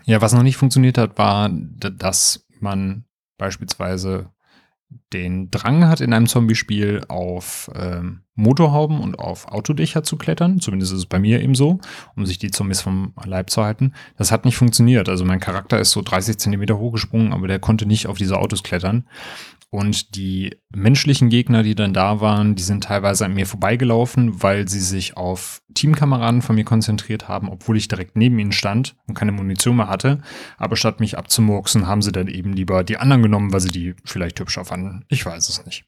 Ja, 0.04 0.20
was 0.20 0.32
noch 0.32 0.42
nicht 0.42 0.56
funktioniert 0.56 0.98
hat, 0.98 1.18
war, 1.18 1.50
dass 1.50 2.46
man 2.60 3.04
beispielsweise 3.38 4.30
den 5.12 5.50
Drang 5.50 5.86
hat, 5.86 6.00
in 6.00 6.12
einem 6.12 6.26
Zombie-Spiel 6.26 7.02
auf 7.08 7.70
ähm, 7.74 8.22
Motorhauben 8.34 9.00
und 9.00 9.18
auf 9.18 9.48
Autodächer 9.48 10.02
zu 10.02 10.16
klettern. 10.16 10.60
Zumindest 10.60 10.92
ist 10.92 10.98
es 10.98 11.06
bei 11.06 11.18
mir 11.18 11.40
eben 11.40 11.54
so, 11.54 11.80
um 12.16 12.26
sich 12.26 12.38
die 12.38 12.50
Zombies 12.50 12.80
vom 12.80 13.12
Leib 13.24 13.50
zu 13.50 13.62
halten. 13.64 13.92
Das 14.16 14.32
hat 14.32 14.44
nicht 14.44 14.56
funktioniert. 14.56 15.08
Also 15.08 15.24
mein 15.24 15.40
Charakter 15.40 15.78
ist 15.78 15.92
so 15.92 16.02
30 16.02 16.38
Zentimeter 16.38 16.78
hochgesprungen, 16.78 17.32
aber 17.32 17.46
der 17.48 17.60
konnte 17.60 17.86
nicht 17.86 18.06
auf 18.06 18.18
diese 18.18 18.38
Autos 18.38 18.62
klettern. 18.62 19.08
Und 19.74 20.14
die 20.14 20.56
menschlichen 20.72 21.30
Gegner, 21.30 21.64
die 21.64 21.74
dann 21.74 21.92
da 21.92 22.20
waren, 22.20 22.54
die 22.54 22.62
sind 22.62 22.84
teilweise 22.84 23.24
an 23.24 23.34
mir 23.34 23.44
vorbeigelaufen, 23.44 24.40
weil 24.40 24.68
sie 24.68 24.78
sich 24.78 25.16
auf 25.16 25.62
Teamkameraden 25.74 26.42
von 26.42 26.54
mir 26.54 26.62
konzentriert 26.62 27.26
haben, 27.26 27.48
obwohl 27.48 27.76
ich 27.76 27.88
direkt 27.88 28.14
neben 28.14 28.38
ihnen 28.38 28.52
stand 28.52 28.94
und 29.08 29.14
keine 29.14 29.32
Munition 29.32 29.74
mehr 29.74 29.88
hatte. 29.88 30.22
Aber 30.58 30.76
statt 30.76 31.00
mich 31.00 31.18
abzumurksen, 31.18 31.88
haben 31.88 32.02
sie 32.02 32.12
dann 32.12 32.28
eben 32.28 32.52
lieber 32.52 32.84
die 32.84 32.98
anderen 32.98 33.24
genommen, 33.24 33.52
weil 33.52 33.58
sie 33.58 33.72
die 33.72 33.96
vielleicht 34.04 34.38
hübscher 34.38 34.64
fanden. 34.64 35.04
Ich 35.08 35.26
weiß 35.26 35.48
es 35.48 35.66
nicht. 35.66 35.84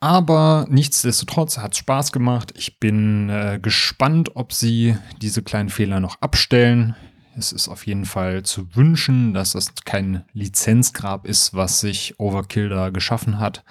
Aber 0.00 0.64
nichtsdestotrotz 0.70 1.58
hat 1.58 1.74
es 1.74 1.78
Spaß 1.80 2.10
gemacht. 2.10 2.54
Ich 2.56 2.80
bin 2.80 3.28
äh, 3.28 3.58
gespannt, 3.60 4.34
ob 4.34 4.54
sie 4.54 4.96
diese 5.20 5.42
kleinen 5.42 5.68
Fehler 5.68 6.00
noch 6.00 6.22
abstellen. 6.22 6.96
Es 7.38 7.52
ist 7.52 7.68
auf 7.68 7.86
jeden 7.86 8.06
Fall 8.06 8.44
zu 8.44 8.74
wünschen, 8.74 9.34
dass 9.34 9.54
es 9.54 9.74
kein 9.84 10.24
Lizenzgrab 10.32 11.26
ist, 11.26 11.52
was 11.52 11.80
sich 11.80 12.18
Overkill 12.18 12.70
da 12.70 12.88
geschaffen 12.88 13.38
hat. 13.38 13.62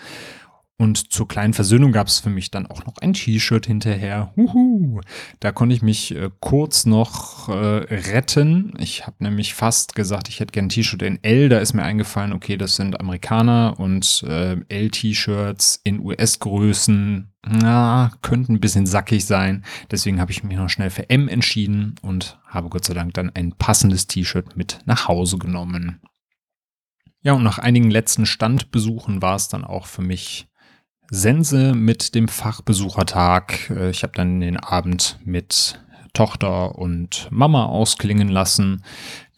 Und 0.77 1.13
zur 1.13 1.25
kleinen 1.25 1.53
Versöhnung 1.53 1.93
gab 1.93 2.07
es 2.07 2.19
für 2.19 2.29
mich 2.29 2.51
dann 2.51 2.67
auch 2.67 2.85
noch 2.85 2.97
ein 2.97 3.13
T-Shirt 3.13 3.65
hinterher. 3.65 4.33
Huhu. 4.35 4.99
Da 5.39 5.53
konnte 5.53 5.73
ich 5.73 5.81
mich 5.81 6.13
äh, 6.13 6.29
kurz 6.41 6.85
noch 6.85 7.47
äh, 7.47 7.53
retten. 7.53 8.73
Ich 8.77 9.07
habe 9.07 9.23
nämlich 9.23 9.53
fast 9.53 9.95
gesagt, 9.95 10.27
ich 10.27 10.41
hätte 10.41 10.51
gerne 10.51 10.65
ein 10.65 10.69
T-Shirt 10.69 11.01
in 11.01 11.23
L. 11.23 11.47
Da 11.47 11.59
ist 11.59 11.73
mir 11.73 11.83
eingefallen, 11.83 12.33
okay, 12.33 12.57
das 12.57 12.75
sind 12.75 12.99
Amerikaner 12.99 13.75
und 13.77 14.23
äh, 14.27 14.57
L-T-Shirts 14.67 15.79
in 15.85 16.01
US-Größen, 16.01 17.31
na, 17.47 18.11
könnten 18.21 18.55
ein 18.55 18.59
bisschen 18.59 18.85
sackig 18.85 19.23
sein. 19.23 19.63
Deswegen 19.91 20.19
habe 20.19 20.33
ich 20.33 20.43
mich 20.43 20.57
noch 20.57 20.69
schnell 20.69 20.89
für 20.89 21.09
M 21.09 21.29
entschieden 21.29 21.95
und 22.01 22.37
habe 22.47 22.67
Gott 22.67 22.83
sei 22.83 22.93
Dank 22.93 23.13
dann 23.13 23.29
ein 23.33 23.53
passendes 23.53 24.07
T-Shirt 24.07 24.57
mit 24.57 24.79
nach 24.85 25.07
Hause 25.07 25.37
genommen. 25.37 26.01
Ja, 27.21 27.31
und 27.31 27.43
nach 27.43 27.59
einigen 27.59 27.89
letzten 27.89 28.25
Standbesuchen 28.25 29.21
war 29.21 29.35
es 29.35 29.47
dann 29.47 29.63
auch 29.63 29.85
für 29.85 30.01
mich 30.01 30.47
Sense 31.09 31.73
mit 31.73 32.15
dem 32.15 32.27
Fachbesuchertag. 32.27 33.69
Äh, 33.69 33.89
ich 33.89 34.03
habe 34.03 34.13
dann 34.15 34.39
den 34.39 34.57
Abend 34.57 35.19
mit 35.23 35.79
Tochter 36.15 36.75
und 36.75 37.27
Mama 37.29 37.65
ausklingen 37.65 38.29
lassen, 38.29 38.83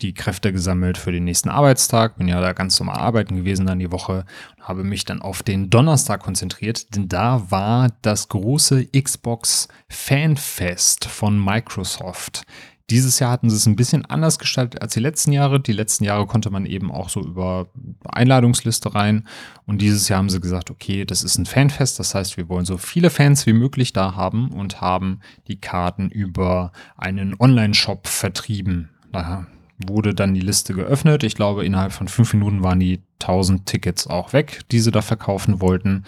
die 0.01 0.13
Kräfte 0.13 0.53
gesammelt 0.53 0.97
für 0.97 1.11
den 1.11 1.25
nächsten 1.25 1.49
Arbeitstag. 1.49 2.17
Bin 2.17 2.27
ja 2.27 2.39
da 2.39 2.53
ganz 2.53 2.79
normal 2.79 2.99
arbeiten 2.99 3.35
gewesen 3.35 3.65
dann 3.65 3.79
die 3.79 3.91
Woche 3.91 4.25
und 4.55 4.67
habe 4.67 4.83
mich 4.83 5.03
dann 5.03 5.21
auf 5.21 5.43
den 5.43 5.69
Donnerstag 5.69 6.21
konzentriert, 6.21 6.95
denn 6.95 7.09
da 7.09 7.49
war 7.49 7.89
das 8.03 8.29
große 8.29 8.87
Xbox 8.87 9.67
Fanfest 9.89 11.05
von 11.05 11.43
Microsoft. 11.43 12.43
Dieses 12.89 13.19
Jahr 13.19 13.31
hatten 13.31 13.49
sie 13.49 13.57
es 13.57 13.65
ein 13.65 13.75
bisschen 13.75 14.05
anders 14.05 14.39
gestaltet 14.39 14.81
als 14.81 14.93
die 14.93 15.01
letzten 15.01 15.33
Jahre. 15.33 15.59
Die 15.59 15.73
letzten 15.73 16.05
Jahre 16.05 16.25
konnte 16.25 16.49
man 16.49 16.65
eben 16.65 16.89
auch 16.89 17.09
so 17.09 17.19
über 17.19 17.67
Einladungsliste 18.05 18.95
rein. 18.95 19.27
Und 19.65 19.81
dieses 19.81 20.07
Jahr 20.07 20.19
haben 20.19 20.29
sie 20.29 20.39
gesagt, 20.39 20.71
okay, 20.71 21.03
das 21.03 21.21
ist 21.21 21.37
ein 21.37 21.45
Fanfest. 21.45 21.99
Das 21.99 22.15
heißt, 22.15 22.37
wir 22.37 22.47
wollen 22.47 22.63
so 22.63 22.77
viele 22.77 23.09
Fans 23.09 23.45
wie 23.45 23.51
möglich 23.51 23.91
da 23.91 24.15
haben 24.15 24.51
und 24.51 24.79
haben 24.79 25.19
die 25.49 25.59
Karten 25.59 26.09
über 26.09 26.71
einen 26.95 27.35
Online-Shop 27.37 28.07
vertrieben. 28.07 28.89
Da 29.11 29.47
wurde 29.85 30.15
dann 30.15 30.33
die 30.33 30.39
Liste 30.39 30.73
geöffnet. 30.73 31.23
Ich 31.23 31.35
glaube, 31.35 31.65
innerhalb 31.65 31.91
von 31.91 32.07
fünf 32.07 32.33
Minuten 32.33 32.63
waren 32.63 32.79
die 32.79 33.01
1000 33.21 33.65
Tickets 33.65 34.07
auch 34.07 34.31
weg, 34.31 34.61
die 34.71 34.79
sie 34.79 34.91
da 34.91 35.01
verkaufen 35.01 35.59
wollten. 35.59 36.05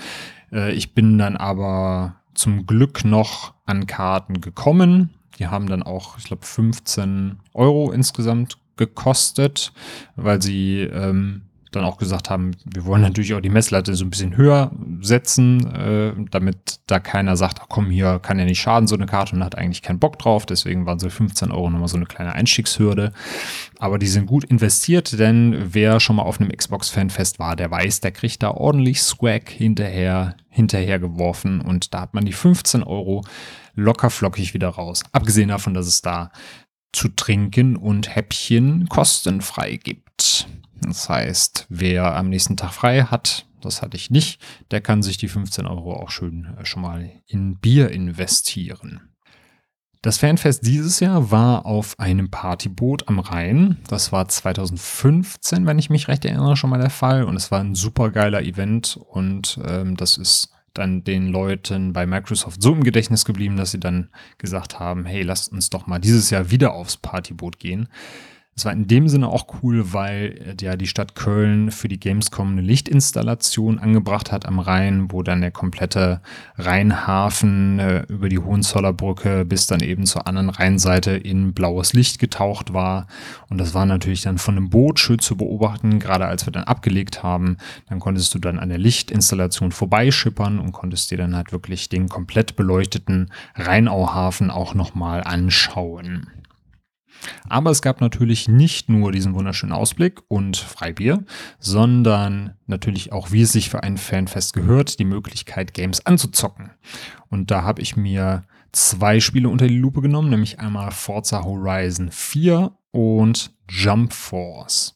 Äh, 0.54 0.72
ich 0.72 0.94
bin 0.94 1.18
dann 1.18 1.36
aber 1.36 2.16
zum 2.36 2.66
Glück 2.66 3.04
noch 3.04 3.54
an 3.66 3.86
Karten 3.86 4.40
gekommen 4.40 5.10
die 5.40 5.48
haben 5.48 5.68
dann 5.68 5.84
auch, 5.84 6.18
ich 6.18 6.26
glaube, 6.26 6.46
15 6.46 7.38
Euro 7.54 7.92
insgesamt 7.92 8.58
gekostet, 8.76 9.74
weil 10.16 10.42
sie 10.42 10.82
ähm, 10.82 11.44
dann 11.72 11.84
auch 11.84 11.98
gesagt 11.98 12.30
haben, 12.30 12.52
wir 12.66 12.86
wollen 12.86 13.02
natürlich 13.02 13.34
auch 13.36 13.42
die 13.42 13.50
Messlatte 13.50 13.94
so 13.94 14.04
ein 14.04 14.10
bisschen 14.10 14.36
höher 14.36 14.72
setzen, 15.02 15.68
äh, 15.76 16.14
damit 16.32 16.80
da 16.88 17.00
keiner 17.00 17.38
sagt, 17.38 17.60
ach 17.62 17.68
komm, 17.70 17.92
hier 17.92 18.20
kann 18.20 18.40
ja 18.40 18.46
nicht 18.46 18.60
schaden, 18.60 18.88
so 18.88 18.96
eine 18.96 19.06
Karte 19.06 19.36
und 19.36 19.44
hat 19.44 19.56
eigentlich 19.56 19.84
keinen 19.84 20.00
Bock 20.00 20.18
drauf. 20.18 20.46
Deswegen 20.46 20.86
waren 20.88 20.98
so 20.98 21.10
15 21.10 21.52
Euro 21.52 21.70
nochmal 21.70 21.88
so 21.88 21.98
eine 21.98 22.08
kleine 22.08 22.34
Einstiegshürde. 22.34 23.12
Aber 23.78 24.00
die 24.00 24.08
sind 24.08 24.26
gut 24.26 24.46
investiert, 24.46 25.20
denn 25.20 25.70
wer 25.74 26.00
schon 26.00 26.16
mal 26.16 26.24
auf 26.24 26.42
einem 26.42 26.52
Xbox-Fanfest 26.52 27.38
war, 27.38 27.56
der 27.56 27.70
weiß, 27.70 28.02
der 28.02 28.12
kriegt 28.12 28.42
da 28.42 28.52
ordentlich 28.52 29.04
Swag 29.04 29.50
hinterher, 29.50 30.36
hinterher 30.50 30.98
geworfen 30.98 31.62
und 31.62 31.94
da 31.94 32.02
hat 32.02 32.16
man 32.16 32.26
die 32.26 32.34
15 32.34 32.82
Euro 32.82 33.24
locker 33.80 34.10
flockig 34.10 34.54
wieder 34.54 34.70
raus. 34.70 35.04
Abgesehen 35.12 35.50
davon, 35.50 35.74
dass 35.74 35.88
es 35.88 36.02
da 36.02 36.32
zu 36.92 37.10
trinken 37.10 37.76
und 37.76 38.16
Häppchen 38.16 38.88
kostenfrei 38.90 39.76
gibt. 39.76 40.48
Das 40.82 41.10
heißt, 41.10 41.68
wer 41.70 42.16
am 42.16 42.30
nächsten 42.30 42.58
Tag 42.58 42.74
frei 42.74 43.04
hat, 43.04 43.46
das 43.62 43.82
hatte 43.82 43.98
ich 43.98 44.10
nicht, 44.10 44.42
der 44.72 44.82
kann 44.82 45.04
sich 45.04 45.18
die 45.18 45.28
15 45.28 45.66
Euro 45.66 45.94
auch 45.94 46.10
schön 46.10 46.56
äh, 46.60 46.66
schon 46.66 46.82
mal 46.82 47.12
in 47.28 47.58
Bier 47.58 47.90
investieren. 47.92 49.02
Das 50.02 50.18
Fanfest 50.18 50.66
dieses 50.66 51.02
Jahr 51.02 51.30
war 51.30 51.66
auf 51.66 52.00
einem 52.00 52.32
Partyboot 52.32 53.10
am 53.10 53.20
Rhein. 53.20 53.78
Das 53.90 54.14
war 54.14 54.30
2015, 54.30 55.66
wenn 55.66 55.78
ich 55.78 55.90
mich 55.90 56.08
recht 56.08 56.24
erinnere, 56.24 56.56
schon 56.56 56.70
mal 56.70 56.80
der 56.80 56.90
Fall. 56.90 57.26
Und 57.26 57.36
es 57.36 57.52
war 57.52 57.60
ein 57.60 57.76
super 57.76 58.10
geiler 58.10 58.42
Event 58.42 58.96
und 58.96 59.60
ähm, 59.68 59.98
das 59.98 60.16
ist 60.16 60.54
dann 60.80 61.04
den 61.04 61.28
Leuten 61.28 61.94
bei 61.94 62.06
Microsoft 62.06 62.62
so 62.62 62.74
im 62.74 62.84
Gedächtnis 62.84 63.26
geblieben, 63.26 63.58
dass 63.58 63.72
sie 63.72 63.80
dann 63.80 64.10
gesagt 64.38 64.80
haben, 64.80 65.06
hey, 65.06 65.22
lasst 65.22 65.52
uns 65.52 65.70
doch 65.70 65.88
mal 65.88 66.00
dieses 66.00 66.30
Jahr 66.30 66.52
wieder 66.52 66.74
aufs 66.74 66.98
Partyboot 66.98 67.60
gehen. 67.60 67.90
Es 68.60 68.66
war 68.66 68.74
in 68.74 68.88
dem 68.88 69.08
Sinne 69.08 69.30
auch 69.30 69.46
cool, 69.64 69.94
weil 69.94 70.38
äh, 70.46 70.56
ja 70.62 70.76
die 70.76 70.88
Stadt 70.88 71.16
Köln 71.16 71.72
für 71.72 71.88
die 71.88 71.98
Gamescom 71.98 72.52
eine 72.52 72.62
Lichtinstallation 72.62 73.80
angebracht 73.80 74.34
hat 74.34 74.46
am 74.46 74.60
Rhein, 74.60 75.14
wo 75.14 75.24
dann 75.24 75.40
der 75.40 75.52
komplette 75.52 76.20
Rheinhafen 76.58 77.80
äh, 77.80 78.04
über 78.10 78.28
die 78.28 78.40
Hohenzollerbrücke 78.40 79.46
bis 79.46 79.66
dann 79.68 79.80
eben 79.80 80.06
zur 80.06 80.28
anderen 80.28 80.50
Rheinseite 80.50 81.12
in 81.12 81.54
blaues 81.54 81.94
Licht 81.94 82.20
getaucht 82.20 82.74
war. 82.74 83.08
Und 83.50 83.60
das 83.60 83.74
war 83.74 83.86
natürlich 83.86 84.24
dann 84.24 84.38
von 84.38 84.58
einem 84.58 84.70
Boot 84.70 85.00
schön 85.00 85.20
zu 85.20 85.38
beobachten, 85.38 86.00
gerade 86.00 86.26
als 86.26 86.46
wir 86.46 86.52
dann 86.52 86.66
abgelegt 86.66 87.24
haben. 87.24 87.56
Dann 87.88 88.02
konntest 88.02 88.36
du 88.36 88.40
dann 88.40 88.60
an 88.60 88.68
der 88.68 88.78
Lichtinstallation 88.78 89.72
vorbeischippern 89.72 90.60
und 90.60 90.74
konntest 90.74 91.12
dir 91.12 91.18
dann 91.18 91.34
halt 91.34 91.54
wirklich 91.54 91.88
den 91.88 92.10
komplett 92.10 92.58
beleuchteten 92.58 93.32
Rheinauhafen 93.56 94.52
auch 94.52 94.74
nochmal 94.74 95.24
anschauen. 95.24 96.28
Aber 97.48 97.72
es 97.72 97.82
gab 97.82 98.02
natürlich 98.02 98.48
nicht 98.48 98.90
nur 98.90 99.12
diesen 99.12 99.34
wunderschönen 99.34 99.74
Ausblick 99.74 100.22
und 100.28 100.58
Freibier, 100.58 101.24
sondern 101.60 102.56
natürlich 102.68 103.12
auch, 103.12 103.32
wie 103.32 103.42
es 103.42 103.52
sich 103.52 103.70
für 103.70 103.84
ein 103.84 103.98
Fanfest 103.98 104.54
gehört, 104.54 105.00
die 105.00 105.06
Möglichkeit, 105.06 105.74
Games 105.74 106.06
anzuzocken. 106.06 106.72
Und 107.30 107.52
da 107.52 107.64
habe 107.64 107.82
ich 107.82 107.96
mir 107.96 108.44
zwei 108.72 109.20
Spiele 109.20 109.50
unter 109.50 109.68
die 109.68 109.78
Lupe 109.78 110.02
genommen, 110.02 110.30
nämlich 110.30 110.60
einmal 110.60 110.92
Forza 110.92 111.44
Horizon 111.44 112.12
4 112.12 112.72
und 112.92 113.52
Jump 113.70 114.14
Force. 114.14 114.96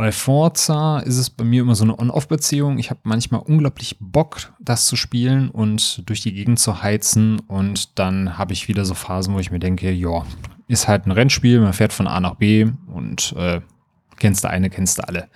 Bei 0.00 0.12
Forza 0.12 1.00
ist 1.00 1.18
es 1.18 1.28
bei 1.28 1.44
mir 1.44 1.60
immer 1.60 1.74
so 1.74 1.84
eine 1.84 1.98
On-Off-Beziehung. 1.98 2.78
Ich 2.78 2.88
habe 2.88 3.00
manchmal 3.02 3.42
unglaublich 3.42 3.98
Bock, 4.00 4.50
das 4.58 4.86
zu 4.86 4.96
spielen 4.96 5.50
und 5.50 6.08
durch 6.08 6.22
die 6.22 6.32
Gegend 6.32 6.58
zu 6.58 6.82
heizen. 6.82 7.38
Und 7.40 7.98
dann 7.98 8.38
habe 8.38 8.54
ich 8.54 8.66
wieder 8.66 8.86
so 8.86 8.94
Phasen, 8.94 9.34
wo 9.34 9.40
ich 9.40 9.50
mir 9.50 9.58
denke, 9.58 9.92
ja, 9.92 10.24
ist 10.70 10.88
halt 10.88 11.06
ein 11.06 11.10
Rennspiel, 11.10 11.60
man 11.60 11.72
fährt 11.72 11.92
von 11.92 12.06
A 12.06 12.20
nach 12.20 12.36
B 12.36 12.66
und 12.86 13.34
äh, 13.36 13.60
kennst 14.18 14.44
du 14.44 14.48
eine, 14.48 14.70
kennst 14.70 14.98
du 14.98 15.08
alle. 15.08 15.28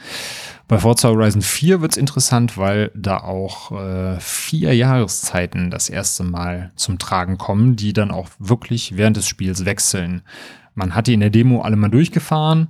Bei 0.69 0.79
Forza 0.79 1.09
Horizon 1.09 1.43
4 1.43 1.81
wird 1.81 1.93
es 1.93 1.99
interessant, 1.99 2.57
weil 2.57 2.91
da 2.95 3.19
auch 3.19 3.73
äh, 3.73 4.19
vier 4.21 4.75
Jahreszeiten 4.75 5.71
das 5.71 5.89
erste 5.89 6.23
Mal 6.23 6.73
zum 6.77 6.99
Tragen 6.99 7.37
kommen, 7.37 7.77
die 7.77 7.93
dann 7.93 8.11
auch 8.11 8.29
wirklich 8.39 8.97
während 8.97 9.17
des 9.17 9.27
Spiels 9.27 9.65
wechseln. 9.65 10.23
Man 10.75 10.95
hat 10.95 11.07
die 11.07 11.15
in 11.15 11.21
der 11.21 11.31
Demo 11.31 11.63
alle 11.63 11.77
mal 11.77 11.91
durchgefahren. 11.91 12.69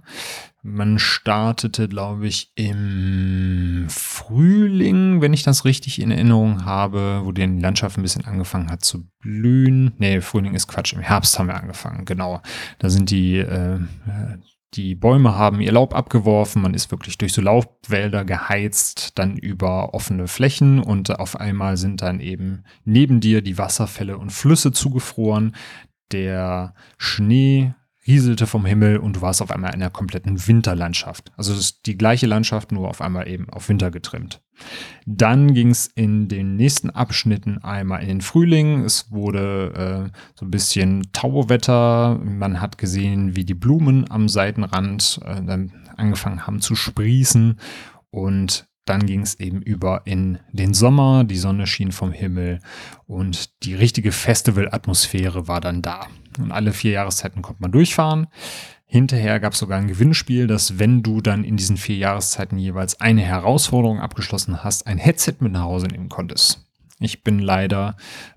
Man 0.66 0.98
startete, 0.98 1.90
glaube 1.90 2.26
ich, 2.26 2.50
im 2.54 3.84
Frühling, 3.90 5.20
wenn 5.20 5.34
ich 5.34 5.42
das 5.42 5.66
richtig 5.66 6.00
in 6.00 6.10
Erinnerung 6.10 6.64
habe, 6.64 7.20
wo 7.24 7.32
die 7.32 7.44
Landschaft 7.44 7.98
ein 7.98 8.02
bisschen 8.02 8.24
angefangen 8.24 8.70
hat 8.70 8.82
zu 8.82 9.06
blühen. 9.18 9.92
Nee, 9.98 10.22
Frühling 10.22 10.54
ist 10.54 10.66
Quatsch, 10.66 10.94
im 10.94 11.00
Herbst 11.00 11.38
haben 11.38 11.48
wir 11.48 11.60
angefangen, 11.60 12.06
genau. 12.06 12.40
Da 12.78 12.88
sind 12.88 13.10
die, 13.10 13.36
äh, 13.36 13.78
die 14.72 14.94
Bäume 14.94 15.34
haben 15.34 15.60
ihr 15.60 15.70
Laub 15.70 15.94
abgeworfen, 15.94 16.62
man 16.62 16.72
ist 16.72 16.90
wirklich 16.90 17.18
durch 17.18 17.34
so 17.34 17.42
Laubwälder 17.42 18.24
geheizt, 18.24 19.18
dann 19.18 19.36
über 19.36 19.92
offene 19.92 20.28
Flächen 20.28 20.80
und 20.80 21.20
auf 21.20 21.38
einmal 21.38 21.76
sind 21.76 22.00
dann 22.00 22.20
eben 22.20 22.64
neben 22.86 23.20
dir 23.20 23.42
die 23.42 23.58
Wasserfälle 23.58 24.16
und 24.16 24.30
Flüsse 24.32 24.72
zugefroren. 24.72 25.54
Der 26.10 26.72
Schnee 26.96 27.74
rieselte 28.06 28.46
vom 28.46 28.66
Himmel 28.66 28.98
und 28.98 29.16
du 29.16 29.22
warst 29.22 29.40
auf 29.40 29.50
einmal 29.50 29.74
in 29.74 29.80
einer 29.82 29.90
kompletten 29.90 30.46
Winterlandschaft. 30.46 31.32
Also 31.36 31.52
ist 31.54 31.86
die 31.86 31.96
gleiche 31.96 32.26
Landschaft, 32.26 32.72
nur 32.72 32.88
auf 32.88 33.00
einmal 33.00 33.28
eben 33.28 33.48
auf 33.50 33.68
Winter 33.68 33.90
getrimmt. 33.90 34.42
Dann 35.06 35.54
ging 35.54 35.70
es 35.70 35.86
in 35.86 36.28
den 36.28 36.56
nächsten 36.56 36.90
Abschnitten 36.90 37.58
einmal 37.58 38.02
in 38.02 38.08
den 38.08 38.20
Frühling. 38.20 38.84
Es 38.84 39.10
wurde 39.10 40.10
äh, 40.12 40.18
so 40.38 40.46
ein 40.46 40.50
bisschen 40.50 41.08
Tauwetter. 41.12 42.20
Man 42.22 42.60
hat 42.60 42.78
gesehen, 42.78 43.36
wie 43.36 43.44
die 43.44 43.54
Blumen 43.54 44.10
am 44.10 44.28
Seitenrand 44.28 45.20
äh, 45.24 45.42
dann 45.42 45.72
angefangen 45.96 46.46
haben 46.46 46.60
zu 46.60 46.74
sprießen. 46.74 47.58
Und 48.10 48.68
dann 48.84 49.06
ging 49.06 49.22
es 49.22 49.40
eben 49.40 49.62
über 49.62 50.02
in 50.04 50.38
den 50.52 50.74
Sommer. 50.74 51.24
Die 51.24 51.36
Sonne 51.36 51.66
schien 51.66 51.90
vom 51.90 52.12
Himmel 52.12 52.60
und 53.06 53.64
die 53.64 53.74
richtige 53.74 54.12
Festivalatmosphäre 54.12 55.48
war 55.48 55.60
dann 55.60 55.82
da. 55.82 56.06
Und 56.38 56.52
alle 56.52 56.72
vier 56.72 56.92
Jahreszeiten 56.92 57.42
konnte 57.42 57.62
man 57.62 57.72
durchfahren. 57.72 58.26
Hinterher 58.86 59.40
gab 59.40 59.54
es 59.54 59.58
sogar 59.58 59.78
ein 59.78 59.88
Gewinnspiel, 59.88 60.46
dass 60.46 60.78
wenn 60.78 61.02
du 61.02 61.20
dann 61.20 61.42
in 61.42 61.56
diesen 61.56 61.76
vier 61.76 61.96
Jahreszeiten 61.96 62.58
jeweils 62.58 63.00
eine 63.00 63.22
Herausforderung 63.22 64.00
abgeschlossen 64.00 64.62
hast, 64.62 64.86
ein 64.86 64.98
Headset 64.98 65.36
mit 65.40 65.52
nach 65.52 65.62
Hause 65.62 65.88
nehmen 65.88 66.08
konntest. 66.08 66.66
Ich 67.00 67.24
bin 67.24 67.38
leider 67.40 67.96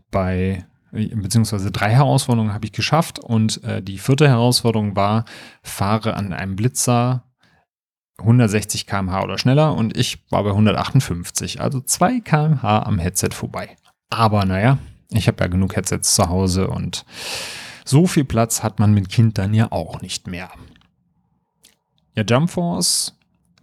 bei 0.10 0.66
beziehungsweise 0.92 1.72
drei 1.72 1.92
Herausforderungen 1.92 2.54
habe 2.54 2.66
ich 2.66 2.72
geschafft 2.72 3.20
und 3.20 3.64
äh, 3.64 3.82
die 3.82 3.98
vierte 3.98 4.28
Herausforderung 4.28 4.96
war, 4.96 5.26
fahre 5.62 6.16
an 6.16 6.34
einem 6.34 6.56
Blitzer 6.56 7.24
160 8.20 8.88
km/h 8.88 9.24
oder 9.24 9.38
schneller 9.38 9.76
und 9.76 9.96
ich 9.96 10.24
war 10.32 10.44
bei 10.44 10.50
158, 10.50 11.62
also 11.62 11.82
2 11.82 12.22
km/h 12.22 12.84
am 12.84 13.00
Headset 13.00 13.30
vorbei. 13.32 13.76
Aber 14.10 14.46
naja, 14.46 14.80
ich 15.10 15.28
habe 15.28 15.44
ja 15.44 15.48
genug 15.48 15.76
Headsets 15.76 16.16
zu 16.16 16.30
Hause 16.30 16.68
und 16.68 17.06
so 17.88 18.08
viel 18.08 18.26
Platz 18.26 18.64
hat 18.64 18.80
man 18.80 18.94
mit 18.94 19.10
Kind 19.10 19.38
dann 19.38 19.54
ja 19.54 19.72
auch 19.72 20.02
nicht 20.02 20.28
mehr. 20.28 20.50
Ja, 22.16 22.24
Jump 22.28 22.50
Force 22.50 23.16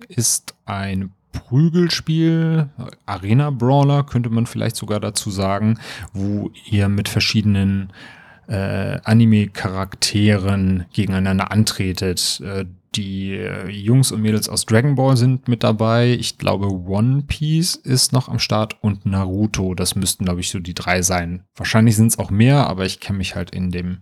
ist 0.09 0.55
ein 0.65 1.13
Prügelspiel, 1.33 2.69
Arena 3.07 3.51
Brawler 3.51 4.05
könnte 4.05 4.31
man 4.31 4.47
vielleicht 4.47 4.77
sogar 4.77 5.01
dazu 5.01 5.31
sagen, 5.31 5.81
wo 6.13 6.51
ihr 6.71 6.89
mit 6.89 7.09
verschiedenen 7.09 7.93
äh, 8.47 9.01
Anime-Charakteren 9.03 10.87
gegeneinander 10.93 11.51
antretet. 11.51 12.41
Äh, 12.45 12.67
die 12.97 13.33
äh, 13.33 13.69
Jungs 13.69 14.13
und 14.13 14.23
Mädels 14.23 14.49
aus 14.49 14.67
Dragon 14.67 14.95
Ball 14.95 15.17
sind 15.17 15.49
mit 15.49 15.63
dabei. 15.63 16.11
Ich 16.13 16.39
glaube, 16.39 16.69
One 16.69 17.23
Piece 17.27 17.75
ist 17.75 18.13
noch 18.13 18.29
am 18.29 18.39
Start 18.39 18.77
und 18.83 19.07
Naruto. 19.07 19.75
Das 19.75 19.95
müssten, 19.97 20.25
glaube 20.25 20.41
ich, 20.41 20.51
so 20.51 20.59
die 20.61 20.75
drei 20.75 21.03
sein. 21.03 21.45
Wahrscheinlich 21.57 21.97
sind 21.97 22.09
es 22.09 22.19
auch 22.19 22.31
mehr, 22.31 22.67
aber 22.67 22.85
ich 22.87 23.01
kenne 23.01 23.19
mich 23.19 23.35
halt 23.35 23.51
in 23.51 23.71
dem 23.71 23.99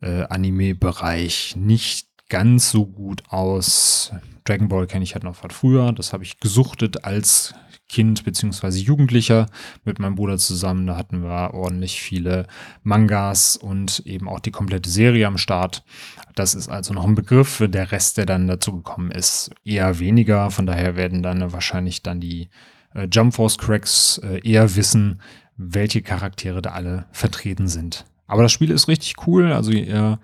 äh, 0.00 0.22
Anime-Bereich 0.22 1.54
nicht 1.56 2.07
ganz 2.28 2.70
so 2.70 2.86
gut 2.86 3.22
aus. 3.28 4.12
Dragon 4.44 4.68
Ball 4.68 4.86
kenne 4.86 5.04
ich 5.04 5.14
halt 5.14 5.24
noch 5.24 5.36
von 5.36 5.50
früher. 5.50 5.92
Das 5.92 6.12
habe 6.12 6.24
ich 6.24 6.40
gesuchtet 6.40 7.04
als 7.04 7.54
Kind 7.88 8.24
beziehungsweise 8.24 8.78
Jugendlicher 8.80 9.46
mit 9.84 9.98
meinem 9.98 10.14
Bruder 10.14 10.36
zusammen. 10.36 10.86
Da 10.86 10.96
hatten 10.96 11.22
wir 11.22 11.54
ordentlich 11.54 12.00
viele 12.00 12.46
Mangas 12.82 13.56
und 13.56 14.00
eben 14.00 14.28
auch 14.28 14.40
die 14.40 14.50
komplette 14.50 14.90
Serie 14.90 15.26
am 15.26 15.38
Start. 15.38 15.84
Das 16.34 16.54
ist 16.54 16.68
also 16.68 16.92
noch 16.92 17.06
ein 17.06 17.14
Begriff. 17.14 17.62
Der 17.66 17.90
Rest, 17.90 18.18
der 18.18 18.26
dann 18.26 18.46
dazu 18.46 18.76
gekommen 18.76 19.10
ist, 19.10 19.50
eher 19.64 19.98
weniger. 19.98 20.50
Von 20.50 20.66
daher 20.66 20.96
werden 20.96 21.22
dann 21.22 21.52
wahrscheinlich 21.52 22.02
dann 22.02 22.20
die 22.20 22.50
äh, 22.94 23.08
Jump 23.10 23.34
Force 23.34 23.56
Cracks 23.56 24.18
äh, 24.18 24.46
eher 24.46 24.76
wissen, 24.76 25.22
welche 25.56 26.02
Charaktere 26.02 26.60
da 26.60 26.70
alle 26.70 27.06
vertreten 27.10 27.68
sind. 27.68 28.04
Aber 28.26 28.42
das 28.42 28.52
Spiel 28.52 28.70
ist 28.70 28.88
richtig 28.88 29.26
cool. 29.26 29.52
Also 29.52 29.72
ihr 29.72 30.20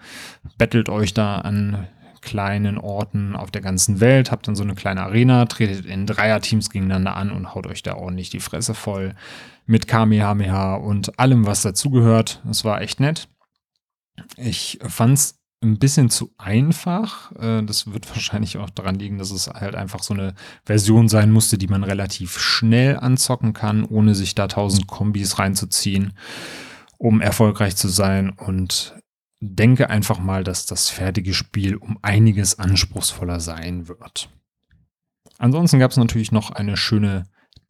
bettelt 0.59 0.90
euch 0.90 1.14
da 1.14 1.38
an 1.38 1.88
kleinen 2.25 2.79
Orten 2.79 3.37
auf 3.37 3.51
der 3.51 3.63
ganzen 3.63 4.01
Welt, 4.01 4.33
habt 4.33 4.49
dann 4.49 4.57
so 4.57 4.65
eine 4.65 4.75
kleine 4.75 5.03
Arena, 5.03 5.45
tretet 5.45 5.87
in 5.87 6.07
Dreierteams 6.07 6.71
gegeneinander 6.71 7.17
an 7.17 7.31
und 7.31 7.55
haut 7.55 7.67
euch 7.67 7.83
da 7.83 7.95
ordentlich 7.95 8.31
die 8.31 8.41
Fresse 8.41 8.75
voll 8.75 9.15
mit 9.67 9.87
Kamehameha 9.87 10.75
und 10.75 11.19
allem, 11.19 11.47
was 11.47 11.63
dazugehört. 11.63 12.41
Das 12.45 12.65
war 12.65 12.81
echt 12.81 13.01
nett. 13.01 13.29
Ich 14.37 14.79
fand's 14.83 15.41
ein 15.63 15.79
bisschen 15.79 16.11
zu 16.11 16.33
einfach. 16.39 17.33
Äh, 17.37 17.63
das 17.63 17.93
wird 17.93 18.09
wahrscheinlich 18.15 18.59
auch 18.59 18.71
daran 18.71 18.99
liegen, 18.99 19.19
dass 19.19 19.31
es 19.31 19.49
halt 19.49 19.75
einfach 19.75 20.03
so 20.03 20.15
eine 20.15 20.35
Version 20.65 21.09
sein 21.09 21.31
musste, 21.31 21.59
die 21.59 21.69
man 21.69 21.85
relativ 21.85 22.39
schnell 22.39 22.99
anzocken 22.99 23.53
kann, 23.53 23.85
ohne 23.85 24.15
sich 24.15 24.35
da 24.35 24.47
tausend 24.49 24.87
Kombis 24.87 25.39
reinzuziehen, 25.39 26.13
um 26.99 27.21
erfolgreich 27.21 27.77
zu 27.77 27.89
sein. 27.89 28.31
Und 28.31 28.95
denke 29.45 29.91
einfach 29.91 30.19
mal, 30.19 30.45
dass 30.45 30.67
das 30.67 30.89
fertige 30.89 31.35
Spiel 31.35 31.77
um 31.77 31.99
einiges 32.03 32.59
anspruchsvoller 32.59 33.41
sein 33.41 33.89
wird. 33.89 34.29
Ansonsten 35.39 35.79
gab 35.79 35.91
es 35.91 35.97
natürlich 35.97 36.33
noch 36.33 36.51
eine 36.51 36.77
schöne 36.77 37.25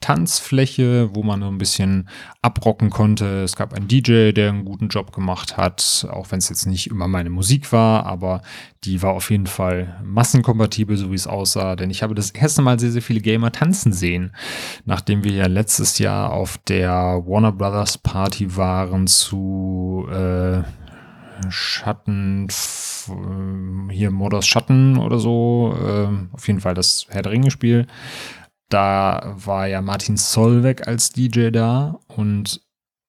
Tanzfläche, 0.05 1.15
wo 1.15 1.23
man 1.23 1.41
so 1.41 1.49
ein 1.49 1.57
bisschen 1.57 2.11
abrocken 2.43 2.91
konnte. 2.91 3.43
Es 3.43 3.57
gab 3.57 3.73
einen 3.73 3.89
DJ, 3.89 4.33
der 4.33 4.51
einen 4.51 4.67
guten 4.67 4.89
Job 4.89 5.13
gemacht 5.13 5.57
hat, 5.57 6.07
auch 6.11 6.31
wenn 6.31 6.41
es 6.41 6.51
jetzt 6.51 6.67
nicht 6.67 6.89
immer 6.89 7.09
meine 7.09 7.31
Musik 7.31 7.73
war, 7.73 8.05
aber 8.05 8.43
die 8.85 9.01
war 9.01 9.15
auf 9.15 9.31
jeden 9.31 9.47
Fall 9.47 9.99
massenkompatibel, 10.05 10.99
so 10.99 11.11
wie 11.11 11.15
es 11.15 11.27
aussah. 11.27 11.75
Denn 11.75 11.89
ich 11.89 12.03
habe 12.03 12.15
das 12.15 12.33
erste 12.33 12.61
Mal 12.61 12.79
sehr, 12.79 12.91
sehr 12.91 13.01
viele 13.01 13.21
Gamer 13.21 13.51
tanzen 13.51 13.95
sehen, 13.95 14.37
nachdem 14.85 15.25
wir 15.25 15.33
ja 15.33 15.47
letztes 15.47 15.99
Jahr 15.99 16.35
auf 16.35 16.59
der 16.59 17.23
Warner 17.25 17.53
Brothers 17.53 17.97
Party 17.97 18.57
waren 18.57 19.07
zu 19.07 20.07
äh, 20.13 20.65
Schatten, 21.49 22.49
hier 23.91 24.11
Modus 24.11 24.47
Schatten 24.47 24.99
oder 24.99 25.19
so, 25.19 25.77
äh, 25.81 26.35
auf 26.35 26.47
jeden 26.47 26.61
Fall 26.61 26.75
das 26.75 27.07
Herr 27.11 27.23
der 27.23 27.33
Ringe 27.33 27.51
Spiel. 27.51 27.87
Da 28.69 29.35
war 29.37 29.67
ja 29.67 29.83
Martin 29.83 30.17
Solveig 30.17 30.89
als 30.89 31.11
DJ 31.11 31.51
da 31.51 31.99
und 32.09 32.61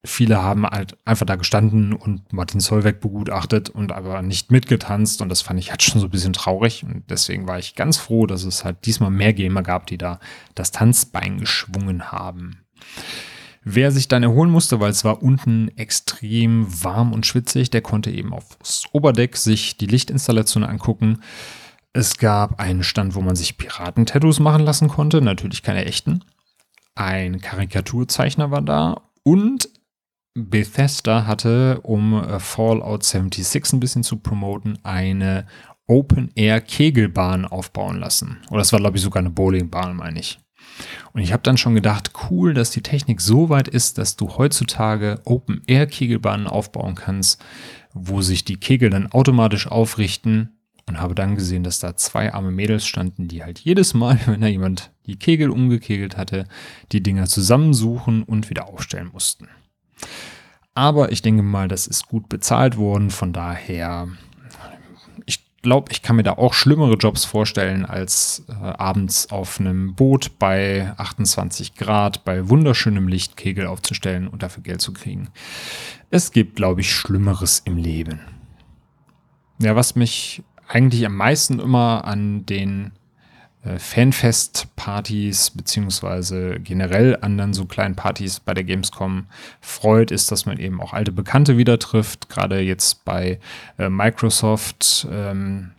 viele 0.04 0.42
haben 0.42 0.66
halt 0.66 0.96
einfach 1.04 1.26
da 1.26 1.36
gestanden 1.36 1.92
und 1.92 2.32
Martin 2.32 2.60
Solveig 2.60 3.00
begutachtet 3.00 3.68
und 3.68 3.92
aber 3.92 4.22
nicht 4.22 4.50
mitgetanzt 4.50 5.20
und 5.20 5.28
das 5.28 5.42
fand 5.42 5.58
ich 5.58 5.70
halt 5.70 5.82
schon 5.82 6.00
so 6.00 6.06
ein 6.06 6.10
bisschen 6.10 6.32
traurig 6.32 6.84
und 6.84 7.10
deswegen 7.10 7.48
war 7.48 7.58
ich 7.58 7.74
ganz 7.74 7.96
froh, 7.96 8.26
dass 8.26 8.44
es 8.44 8.64
halt 8.64 8.86
diesmal 8.86 9.10
mehr 9.10 9.32
Gamer 9.32 9.62
gab, 9.62 9.86
die 9.86 9.98
da 9.98 10.20
das 10.54 10.70
Tanzbein 10.70 11.38
geschwungen 11.38 12.12
haben. 12.12 12.64
Wer 13.68 13.90
sich 13.90 14.06
dann 14.06 14.22
erholen 14.22 14.52
musste, 14.52 14.78
weil 14.78 14.92
es 14.92 15.04
war 15.04 15.24
unten 15.24 15.76
extrem 15.76 16.68
warm 16.84 17.12
und 17.12 17.26
schwitzig, 17.26 17.68
der 17.68 17.82
konnte 17.82 18.12
eben 18.12 18.32
aufs 18.32 18.84
Oberdeck 18.92 19.36
sich 19.36 19.76
die 19.76 19.88
Lichtinstallation 19.88 20.62
angucken. 20.62 21.18
Es 21.92 22.16
gab 22.16 22.60
einen 22.60 22.84
Stand, 22.84 23.16
wo 23.16 23.22
man 23.22 23.34
sich 23.34 23.58
Piratentattoos 23.58 24.38
machen 24.38 24.62
lassen 24.62 24.86
konnte, 24.86 25.20
natürlich 25.20 25.64
keine 25.64 25.84
echten. 25.84 26.22
Ein 26.94 27.40
Karikaturzeichner 27.40 28.52
war 28.52 28.62
da 28.62 29.10
und 29.24 29.68
Bethesda 30.34 31.26
hatte, 31.26 31.80
um 31.80 32.22
äh, 32.22 32.38
Fallout 32.38 33.02
76 33.02 33.72
ein 33.72 33.80
bisschen 33.80 34.04
zu 34.04 34.18
promoten, 34.18 34.78
eine 34.84 35.48
Open-Air-Kegelbahn 35.88 37.44
aufbauen 37.44 37.98
lassen. 37.98 38.38
Oder 38.48 38.60
es 38.60 38.72
war, 38.72 38.78
glaube 38.78 38.96
ich, 38.96 39.02
sogar 39.02 39.22
eine 39.22 39.30
Bowlingbahn, 39.30 39.96
meine 39.96 40.20
ich. 40.20 40.38
Und 41.12 41.22
ich 41.22 41.32
habe 41.32 41.42
dann 41.42 41.56
schon 41.56 41.74
gedacht, 41.74 42.12
cool, 42.30 42.54
dass 42.54 42.70
die 42.70 42.82
Technik 42.82 43.20
so 43.20 43.48
weit 43.48 43.68
ist, 43.68 43.98
dass 43.98 44.16
du 44.16 44.36
heutzutage 44.36 45.20
Open-Air-Kegelbahnen 45.24 46.46
aufbauen 46.46 46.94
kannst, 46.94 47.42
wo 47.94 48.20
sich 48.20 48.44
die 48.44 48.58
Kegel 48.58 48.90
dann 48.90 49.10
automatisch 49.10 49.66
aufrichten. 49.66 50.50
Und 50.88 51.00
habe 51.00 51.16
dann 51.16 51.34
gesehen, 51.34 51.64
dass 51.64 51.80
da 51.80 51.96
zwei 51.96 52.32
arme 52.32 52.52
Mädels 52.52 52.86
standen, 52.86 53.26
die 53.26 53.42
halt 53.42 53.58
jedes 53.58 53.92
Mal, 53.92 54.20
wenn 54.26 54.40
da 54.40 54.46
jemand 54.46 54.92
die 55.06 55.18
Kegel 55.18 55.50
umgekegelt 55.50 56.16
hatte, 56.16 56.46
die 56.92 57.02
Dinger 57.02 57.26
zusammensuchen 57.26 58.22
und 58.22 58.50
wieder 58.50 58.68
aufstellen 58.68 59.10
mussten. 59.12 59.48
Aber 60.74 61.10
ich 61.10 61.22
denke 61.22 61.42
mal, 61.42 61.68
das 61.68 61.86
ist 61.86 62.06
gut 62.06 62.28
bezahlt 62.28 62.76
worden. 62.76 63.10
Von 63.10 63.32
daher 63.32 64.08
glaube, 65.66 65.90
ich 65.90 66.00
kann 66.00 66.14
mir 66.14 66.22
da 66.22 66.34
auch 66.34 66.54
schlimmere 66.54 66.94
Jobs 66.94 67.24
vorstellen, 67.24 67.84
als 67.84 68.44
äh, 68.48 68.52
abends 68.52 69.32
auf 69.32 69.58
einem 69.58 69.96
Boot 69.96 70.38
bei 70.38 70.92
28 70.96 71.74
Grad 71.74 72.24
bei 72.24 72.48
wunderschönem 72.48 73.08
Licht 73.08 73.36
Kegel 73.36 73.66
aufzustellen 73.66 74.28
und 74.28 74.44
dafür 74.44 74.62
Geld 74.62 74.80
zu 74.80 74.92
kriegen. 74.92 75.28
Es 76.08 76.30
gibt, 76.30 76.54
glaube 76.54 76.82
ich, 76.82 76.94
Schlimmeres 76.94 77.62
im 77.64 77.78
Leben. 77.78 78.20
Ja, 79.58 79.74
was 79.74 79.96
mich 79.96 80.44
eigentlich 80.68 81.04
am 81.04 81.16
meisten 81.16 81.58
immer 81.58 82.04
an 82.04 82.46
den 82.46 82.92
Fanfest-Partys 83.78 85.50
beziehungsweise 85.50 86.60
generell 86.60 87.18
an 87.20 87.36
dann 87.36 87.54
so 87.54 87.66
kleinen 87.66 87.96
Partys 87.96 88.40
bei 88.40 88.54
der 88.54 88.64
Gamescom 88.64 89.26
freut, 89.60 90.10
ist, 90.10 90.30
dass 90.30 90.46
man 90.46 90.58
eben 90.58 90.80
auch 90.80 90.92
alte 90.92 91.12
Bekannte 91.12 91.56
wieder 91.56 91.78
trifft. 91.78 92.28
Gerade 92.28 92.60
jetzt 92.60 93.04
bei 93.04 93.38
äh, 93.78 93.88
Microsoft 93.88 95.06
ähm, 95.10 95.72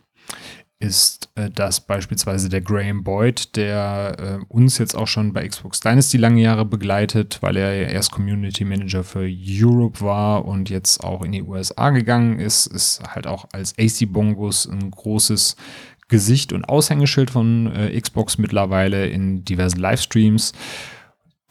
ist 0.79 1.29
äh, 1.35 1.49
das 1.49 1.81
beispielsweise 1.81 2.49
der 2.49 2.61
Graham 2.61 3.03
Boyd, 3.03 3.55
der 3.55 4.15
äh, 4.19 4.45
uns 4.47 4.77
jetzt 4.77 4.95
auch 4.95 5.07
schon 5.07 5.33
bei 5.33 5.47
Xbox 5.47 5.79
Dynasty 5.79 6.17
lange 6.17 6.41
Jahre 6.41 6.65
begleitet, 6.65 7.39
weil 7.41 7.57
er 7.57 7.73
ja 7.73 7.89
erst 7.89 8.11
Community 8.11 8.63
Manager 8.63 9.03
für 9.03 9.27
Europe 9.27 10.01
war 10.01 10.45
und 10.45 10.69
jetzt 10.69 11.03
auch 11.03 11.23
in 11.23 11.31
die 11.31 11.41
USA 11.41 11.89
gegangen 11.89 12.39
ist, 12.39 12.67
ist 12.67 13.01
halt 13.07 13.25
auch 13.25 13.47
als 13.53 13.73
AC 13.79 14.11
Bongos 14.11 14.67
ein 14.67 14.91
großes 14.91 15.55
Gesicht 16.07 16.53
und 16.53 16.67
Aushängeschild 16.69 17.29
von 17.29 17.73
äh, 17.75 17.99
Xbox 17.99 18.37
mittlerweile 18.37 19.07
in 19.07 19.43
diversen 19.43 19.79
Livestreams. 19.79 20.53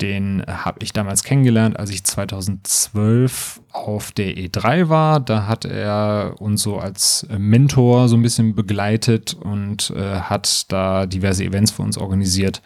Den 0.01 0.45
habe 0.47 0.81
ich 0.83 0.93
damals 0.93 1.23
kennengelernt, 1.23 1.79
als 1.79 1.89
ich 1.89 2.05
2012 2.05 3.63
auf 3.73 4.13
der 4.13 4.37
E3 4.37 4.91
war. 4.91 5.21
Da 5.21 5.47
hat 5.47 5.65
er 5.65 6.35
uns 6.39 6.63
so 6.63 6.79
als 6.79 7.27
Mentor 7.39 8.09
so 8.09 8.17
ein 8.17 8.23
bisschen 8.23 8.55
begleitet 8.55 9.33
und 9.33 9.91
äh, 9.97 10.21
hat 10.21 10.71
da 10.71 11.07
diverse 11.07 11.45
Events 11.45 11.71
für 11.71 11.83
uns 11.83 11.97
organisiert. 11.97 12.61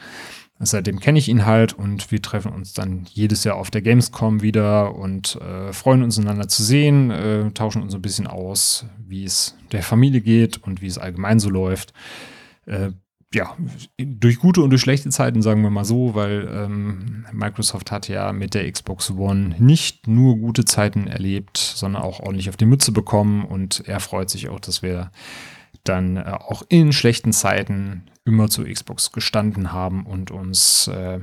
Seitdem 0.63 1.01
kenne 1.01 1.19
ich 1.19 1.29
ihn 1.29 1.47
halt 1.47 1.73
und 1.73 2.11
wir 2.11 2.21
treffen 2.21 2.53
uns 2.53 2.75
dann 2.75 3.07
jedes 3.11 3.45
Jahr 3.45 3.57
auf 3.57 3.71
der 3.71 3.81
Gamescom 3.81 4.43
wieder 4.43 4.95
und 4.95 5.37
äh, 5.37 5.73
freuen 5.73 6.03
uns 6.03 6.19
einander 6.19 6.49
zu 6.49 6.63
sehen, 6.63 7.11
äh, 7.11 7.51
tauschen 7.53 7.83
uns 7.83 7.95
ein 7.95 8.03
bisschen 8.03 8.27
aus, 8.27 8.85
wie 8.99 9.25
es 9.25 9.57
der 9.73 9.83
Familie 9.83 10.21
geht 10.21 10.59
und 10.59 10.83
wie 10.83 10.87
es 10.87 10.99
allgemein 10.99 11.41
so 11.41 11.49
läuft. 11.49 11.95
Äh, 12.67 12.91
ja, 13.33 13.57
durch 13.97 14.39
gute 14.39 14.61
und 14.61 14.71
durch 14.71 14.83
schlechte 14.83 15.09
Zeiten, 15.09 15.41
sagen 15.41 15.63
wir 15.63 15.71
mal 15.71 15.85
so, 15.85 16.15
weil 16.15 16.47
ähm, 16.53 17.25
Microsoft 17.33 17.91
hat 17.91 18.09
ja 18.09 18.33
mit 18.33 18.55
der 18.55 18.71
Xbox 18.71 19.13
One 19.13 19.55
nicht 19.59 20.09
nur 20.09 20.37
gute 20.37 20.67
Zeiten 20.67 21.07
erlebt, 21.07 21.57
sondern 21.57 22.03
auch 22.03 22.21
ordentlich 22.21 22.51
auf 22.51 22.57
die 22.57 22.67
Mütze 22.67 22.93
bekommen 22.93 23.45
und 23.45 23.85
er 23.87 24.01
freut 24.01 24.29
sich 24.29 24.51
auch, 24.51 24.61
dass 24.61 24.83
wir 24.83 25.11
dann 25.85 26.17
äh, 26.17 26.37
auch 26.39 26.65
in 26.69 26.93
schlechten 26.93 27.33
Zeiten 27.33 28.03
immer 28.31 28.49
zu 28.49 28.65
Xbox 28.65 29.11
gestanden 29.11 29.73
haben 29.73 30.07
und 30.07 30.31
uns 30.31 30.87
äh, 30.87 31.19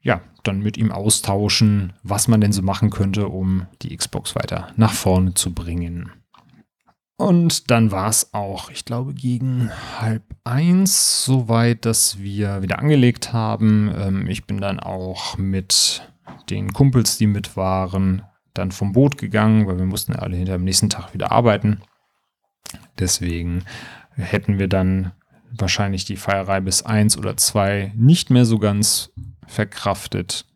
ja 0.00 0.22
dann 0.44 0.60
mit 0.60 0.78
ihm 0.78 0.90
austauschen, 0.90 1.92
was 2.02 2.26
man 2.26 2.40
denn 2.40 2.52
so 2.52 2.62
machen 2.62 2.88
könnte, 2.88 3.28
um 3.28 3.66
die 3.82 3.94
Xbox 3.94 4.34
weiter 4.34 4.72
nach 4.76 4.92
vorne 4.92 5.34
zu 5.34 5.52
bringen. 5.52 6.10
Und 7.18 7.70
dann 7.70 7.90
war 7.90 8.08
es 8.08 8.32
auch, 8.32 8.70
ich 8.70 8.84
glaube, 8.84 9.12
gegen 9.14 9.70
halb 9.98 10.22
eins 10.44 11.24
soweit, 11.24 11.84
dass 11.84 12.18
wir 12.18 12.62
wieder 12.62 12.78
angelegt 12.78 13.32
haben. 13.32 13.92
Ähm, 13.94 14.26
ich 14.26 14.46
bin 14.46 14.58
dann 14.58 14.80
auch 14.80 15.36
mit 15.36 16.02
den 16.50 16.72
Kumpels, 16.72 17.18
die 17.18 17.26
mit 17.26 17.56
waren, 17.56 18.22
dann 18.54 18.72
vom 18.72 18.92
Boot 18.92 19.18
gegangen, 19.18 19.66
weil 19.66 19.78
wir 19.78 19.86
mussten 19.86 20.14
alle 20.14 20.36
hinter 20.36 20.54
dem 20.54 20.64
nächsten 20.64 20.88
Tag 20.88 21.12
wieder 21.12 21.32
arbeiten. 21.32 21.82
Deswegen 22.98 23.64
hätten 24.14 24.58
wir 24.58 24.68
dann 24.68 25.12
wahrscheinlich 25.58 26.04
die 26.04 26.16
Feierei 26.16 26.60
bis 26.60 26.82
eins 26.82 27.16
oder 27.16 27.36
zwei 27.36 27.92
nicht 27.96 28.30
mehr 28.30 28.44
so 28.44 28.58
ganz 28.58 29.12
verkraftet 29.46 30.46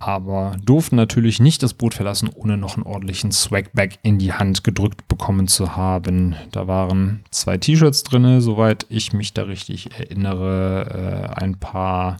aber 0.00 0.56
durften 0.64 0.96
natürlich 0.96 1.40
nicht 1.40 1.62
das 1.62 1.74
Boot 1.74 1.92
verlassen, 1.92 2.30
ohne 2.34 2.56
noch 2.56 2.76
einen 2.76 2.86
ordentlichen 2.86 3.32
Swagbag 3.32 3.98
in 4.02 4.18
die 4.18 4.32
Hand 4.32 4.64
gedrückt 4.64 5.06
bekommen 5.08 5.46
zu 5.46 5.76
haben. 5.76 6.34
Da 6.52 6.66
waren 6.66 7.22
zwei 7.30 7.58
T-Shirts 7.58 8.02
drin, 8.02 8.40
soweit 8.40 8.86
ich 8.88 9.12
mich 9.12 9.34
da 9.34 9.42
richtig 9.42 9.90
erinnere, 9.98 11.28
äh, 11.36 11.42
ein 11.42 11.60
paar 11.60 12.16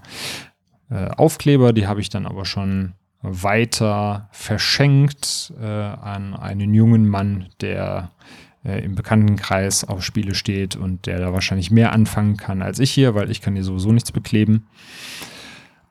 äh, 0.90 1.08
Aufkleber, 1.08 1.72
die 1.72 1.86
habe 1.86 2.02
ich 2.02 2.10
dann 2.10 2.26
aber 2.26 2.44
schon 2.44 2.92
weiter 3.22 4.28
verschenkt 4.30 5.54
äh, 5.58 5.64
an 5.64 6.34
einen 6.34 6.74
jungen 6.74 7.08
Mann, 7.08 7.48
der 7.62 8.10
äh, 8.64 8.84
im 8.84 8.94
Bekanntenkreis 8.94 9.84
auf 9.84 10.02
Spiele 10.02 10.34
steht 10.34 10.76
und 10.76 11.06
der 11.06 11.18
da 11.18 11.32
wahrscheinlich 11.32 11.70
mehr 11.70 11.92
anfangen 11.92 12.36
kann 12.36 12.62
als 12.62 12.78
ich 12.78 12.90
hier, 12.90 13.14
weil 13.14 13.30
ich 13.30 13.40
kann 13.40 13.54
hier 13.54 13.64
sowieso 13.64 13.92
nichts 13.92 14.12
bekleben. 14.12 14.66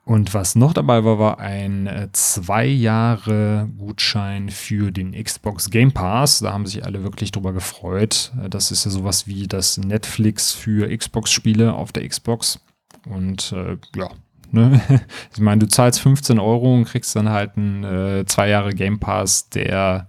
Und 0.09 0.33
was 0.33 0.55
noch 0.55 0.73
dabei 0.73 1.03
war, 1.03 1.19
war 1.19 1.39
ein 1.39 1.85
äh, 1.85 2.07
zwei 2.13 2.65
Jahre 2.65 3.69
Gutschein 3.77 4.49
für 4.49 4.91
den 4.91 5.11
Xbox 5.11 5.69
Game 5.69 5.91
Pass. 5.91 6.39
Da 6.39 6.51
haben 6.51 6.65
sich 6.65 6.83
alle 6.83 7.03
wirklich 7.03 7.29
drüber 7.31 7.53
gefreut. 7.53 8.31
Äh, 8.43 8.49
das 8.49 8.71
ist 8.71 8.85
ja 8.85 8.91
sowas 8.91 9.27
wie 9.27 9.45
das 9.45 9.77
Netflix 9.77 10.51
für 10.51 10.89
Xbox-Spiele 10.97 11.75
auf 11.75 11.91
der 11.91 12.07
Xbox. 12.09 12.59
Und 13.07 13.51
äh, 13.51 13.77
ja, 13.95 14.09
ne? 14.51 14.81
ich 15.31 15.39
meine, 15.39 15.59
du 15.59 15.67
zahlst 15.67 15.99
15 15.99 16.39
Euro 16.39 16.73
und 16.73 16.85
kriegst 16.85 17.15
dann 17.15 17.29
halt 17.29 17.55
einen 17.55 17.83
äh, 17.83 18.25
zwei 18.25 18.49
Jahre 18.49 18.73
Game 18.73 18.99
Pass, 18.99 19.49
der 19.49 20.07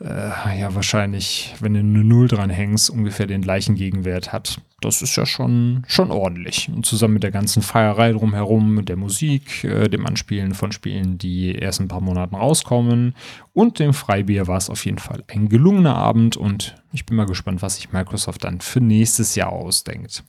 äh, 0.00 0.60
ja 0.60 0.74
wahrscheinlich, 0.74 1.54
wenn 1.60 1.74
du 1.74 1.80
eine 1.80 2.04
Null 2.04 2.28
dran 2.28 2.50
hängst, 2.50 2.90
ungefähr 2.90 3.26
den 3.26 3.42
gleichen 3.42 3.74
Gegenwert 3.74 4.32
hat. 4.32 4.60
Das 4.80 5.02
ist 5.02 5.16
ja 5.16 5.26
schon, 5.26 5.84
schon 5.88 6.10
ordentlich. 6.10 6.70
Und 6.72 6.86
zusammen 6.86 7.14
mit 7.14 7.24
der 7.24 7.32
ganzen 7.32 7.62
Feierei 7.62 8.12
drumherum, 8.12 8.74
mit 8.74 8.88
der 8.88 8.96
Musik, 8.96 9.64
äh, 9.64 9.88
dem 9.88 10.06
Anspielen 10.06 10.54
von 10.54 10.70
Spielen, 10.72 11.18
die 11.18 11.54
erst 11.54 11.80
ein 11.80 11.88
paar 11.88 12.00
Monaten 12.00 12.36
rauskommen 12.36 13.14
und 13.52 13.78
dem 13.80 13.92
Freibier 13.92 14.46
war 14.46 14.58
es 14.58 14.70
auf 14.70 14.84
jeden 14.84 14.98
Fall 14.98 15.24
ein 15.26 15.48
gelungener 15.48 15.96
Abend 15.96 16.36
und 16.36 16.76
ich 16.92 17.06
bin 17.06 17.16
mal 17.16 17.26
gespannt, 17.26 17.62
was 17.62 17.76
sich 17.76 17.92
Microsoft 17.92 18.44
dann 18.44 18.60
für 18.60 18.80
nächstes 18.80 19.34
Jahr 19.34 19.52
ausdenkt. 19.52 20.22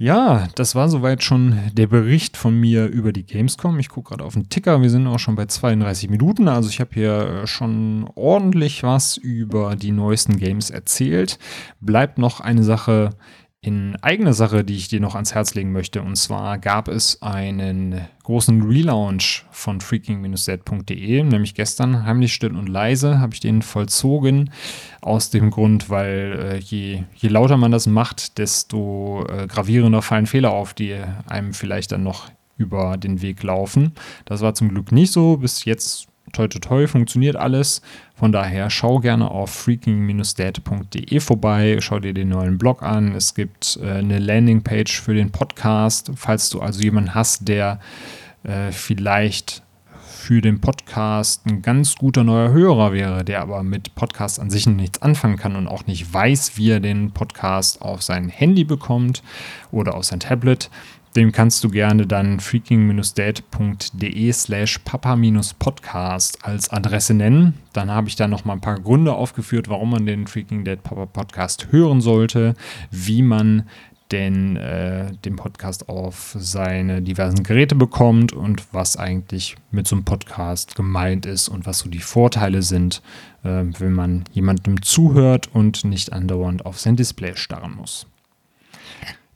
Ja, 0.00 0.46
das 0.54 0.76
war 0.76 0.88
soweit 0.88 1.24
schon 1.24 1.58
der 1.72 1.88
Bericht 1.88 2.36
von 2.36 2.54
mir 2.54 2.86
über 2.86 3.12
die 3.12 3.26
Gamescom. 3.26 3.80
Ich 3.80 3.88
gucke 3.88 4.10
gerade 4.10 4.24
auf 4.24 4.34
den 4.34 4.48
Ticker. 4.48 4.80
Wir 4.80 4.90
sind 4.90 5.08
auch 5.08 5.18
schon 5.18 5.34
bei 5.34 5.46
32 5.46 6.08
Minuten. 6.08 6.46
Also 6.46 6.68
ich 6.68 6.78
habe 6.78 6.90
hier 6.94 7.48
schon 7.48 8.08
ordentlich 8.14 8.84
was 8.84 9.16
über 9.16 9.74
die 9.74 9.90
neuesten 9.90 10.36
Games 10.36 10.70
erzählt. 10.70 11.40
Bleibt 11.80 12.16
noch 12.16 12.38
eine 12.38 12.62
Sache 12.62 13.10
in 13.60 13.96
eigener 14.02 14.34
Sache, 14.34 14.62
die 14.62 14.76
ich 14.76 14.86
dir 14.88 15.00
noch 15.00 15.16
ans 15.16 15.34
Herz 15.34 15.54
legen 15.54 15.72
möchte. 15.72 16.00
Und 16.00 16.14
zwar 16.14 16.58
gab 16.58 16.86
es 16.86 17.22
einen 17.22 18.06
großen 18.22 18.62
Relaunch 18.62 19.44
von 19.50 19.80
freaking-z.de, 19.80 21.24
nämlich 21.24 21.54
gestern 21.54 22.04
heimlich 22.04 22.32
still 22.32 22.54
und 22.56 22.68
leise 22.68 23.18
habe 23.18 23.34
ich 23.34 23.40
den 23.40 23.62
vollzogen. 23.62 24.50
Aus 25.00 25.30
dem 25.30 25.50
Grund, 25.50 25.90
weil 25.90 26.38
äh, 26.40 26.58
je, 26.58 27.02
je 27.16 27.28
lauter 27.28 27.56
man 27.56 27.72
das 27.72 27.88
macht, 27.88 28.38
desto 28.38 29.26
äh, 29.28 29.48
gravierender 29.48 30.02
fallen 30.02 30.26
Fehler 30.26 30.52
auf, 30.52 30.72
die 30.72 30.94
einem 31.26 31.52
vielleicht 31.52 31.90
dann 31.90 32.04
noch 32.04 32.30
über 32.58 32.96
den 32.96 33.22
Weg 33.22 33.42
laufen. 33.42 33.92
Das 34.24 34.40
war 34.40 34.54
zum 34.54 34.68
Glück 34.68 34.92
nicht 34.92 35.12
so. 35.12 35.38
Bis 35.38 35.64
jetzt 35.64 36.08
toi 36.32 36.48
toi 36.48 36.60
toi, 36.60 36.86
funktioniert 36.86 37.36
alles. 37.36 37.82
Von 38.14 38.32
daher 38.32 38.70
schau 38.70 38.98
gerne 38.98 39.30
auf 39.30 39.50
freaking-dad.de 39.50 41.20
vorbei, 41.20 41.78
schau 41.80 41.98
dir 41.98 42.14
den 42.14 42.30
neuen 42.30 42.58
Blog 42.58 42.82
an. 42.82 43.14
Es 43.14 43.34
gibt 43.34 43.78
äh, 43.82 43.98
eine 43.98 44.18
Landingpage 44.18 45.00
für 45.00 45.14
den 45.14 45.30
Podcast, 45.30 46.10
falls 46.16 46.50
du 46.50 46.60
also 46.60 46.80
jemanden 46.80 47.14
hast, 47.14 47.46
der 47.48 47.80
äh, 48.42 48.72
vielleicht 48.72 49.62
für 50.28 50.42
den 50.42 50.60
Podcast 50.60 51.46
ein 51.46 51.62
ganz 51.62 51.94
guter 51.94 52.22
neuer 52.22 52.50
Hörer 52.50 52.92
wäre, 52.92 53.24
der 53.24 53.40
aber 53.40 53.62
mit 53.62 53.94
Podcast 53.94 54.40
an 54.40 54.50
sich 54.50 54.66
nichts 54.66 55.00
anfangen 55.00 55.36
kann 55.36 55.56
und 55.56 55.66
auch 55.66 55.86
nicht 55.86 56.12
weiß, 56.12 56.56
wie 56.56 56.70
er 56.70 56.80
den 56.80 57.12
Podcast 57.12 57.80
auf 57.80 58.02
sein 58.02 58.28
Handy 58.28 58.64
bekommt 58.64 59.22
oder 59.70 59.94
auf 59.94 60.04
sein 60.04 60.20
Tablet, 60.20 60.70
dem 61.18 61.32
kannst 61.32 61.64
du 61.64 61.68
gerne 61.68 62.06
dann 62.06 62.38
freaking-date.de 62.38 64.32
slash 64.32 64.78
papa-podcast 64.78 66.44
als 66.44 66.70
Adresse 66.70 67.12
nennen. 67.12 67.54
Dann 67.72 67.90
habe 67.90 68.08
ich 68.08 68.14
da 68.14 68.28
noch 68.28 68.44
mal 68.44 68.52
ein 68.52 68.60
paar 68.60 68.78
Gründe 68.78 69.12
aufgeführt, 69.12 69.68
warum 69.68 69.90
man 69.90 70.06
den 70.06 70.28
Freaking 70.28 70.64
Dad 70.64 70.84
Papa 70.84 71.06
Podcast 71.06 71.72
hören 71.72 72.00
sollte, 72.00 72.54
wie 72.92 73.22
man 73.22 73.64
denn 74.12 74.54
äh, 74.56 75.12
den 75.24 75.34
Podcast 75.34 75.88
auf 75.88 76.36
seine 76.38 77.02
diversen 77.02 77.42
Geräte 77.42 77.74
bekommt 77.74 78.32
und 78.32 78.72
was 78.72 78.96
eigentlich 78.96 79.56
mit 79.72 79.88
so 79.88 79.96
einem 79.96 80.04
Podcast 80.04 80.76
gemeint 80.76 81.26
ist 81.26 81.48
und 81.48 81.66
was 81.66 81.80
so 81.80 81.90
die 81.90 81.98
Vorteile 81.98 82.62
sind, 82.62 83.02
äh, 83.42 83.64
wenn 83.78 83.92
man 83.92 84.22
jemandem 84.32 84.82
zuhört 84.82 85.50
und 85.52 85.84
nicht 85.84 86.12
andauernd 86.12 86.64
auf 86.64 86.78
sein 86.78 86.94
Display 86.94 87.34
starren 87.34 87.74
muss. 87.74 88.06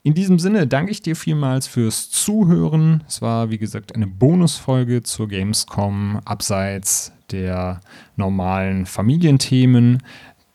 In 0.04 0.14
diesem 0.14 0.40
Sinne 0.40 0.66
danke 0.66 0.90
ich 0.90 1.00
dir 1.00 1.14
vielmals 1.14 1.68
fürs 1.68 2.10
Zuhören. 2.10 3.04
Es 3.06 3.22
war, 3.22 3.50
wie 3.50 3.58
gesagt, 3.58 3.94
eine 3.94 4.08
Bonusfolge 4.08 5.04
zur 5.04 5.28
Gamescom 5.28 6.20
abseits 6.24 7.12
der 7.30 7.80
normalen 8.16 8.84
Familienthemen. 8.86 10.02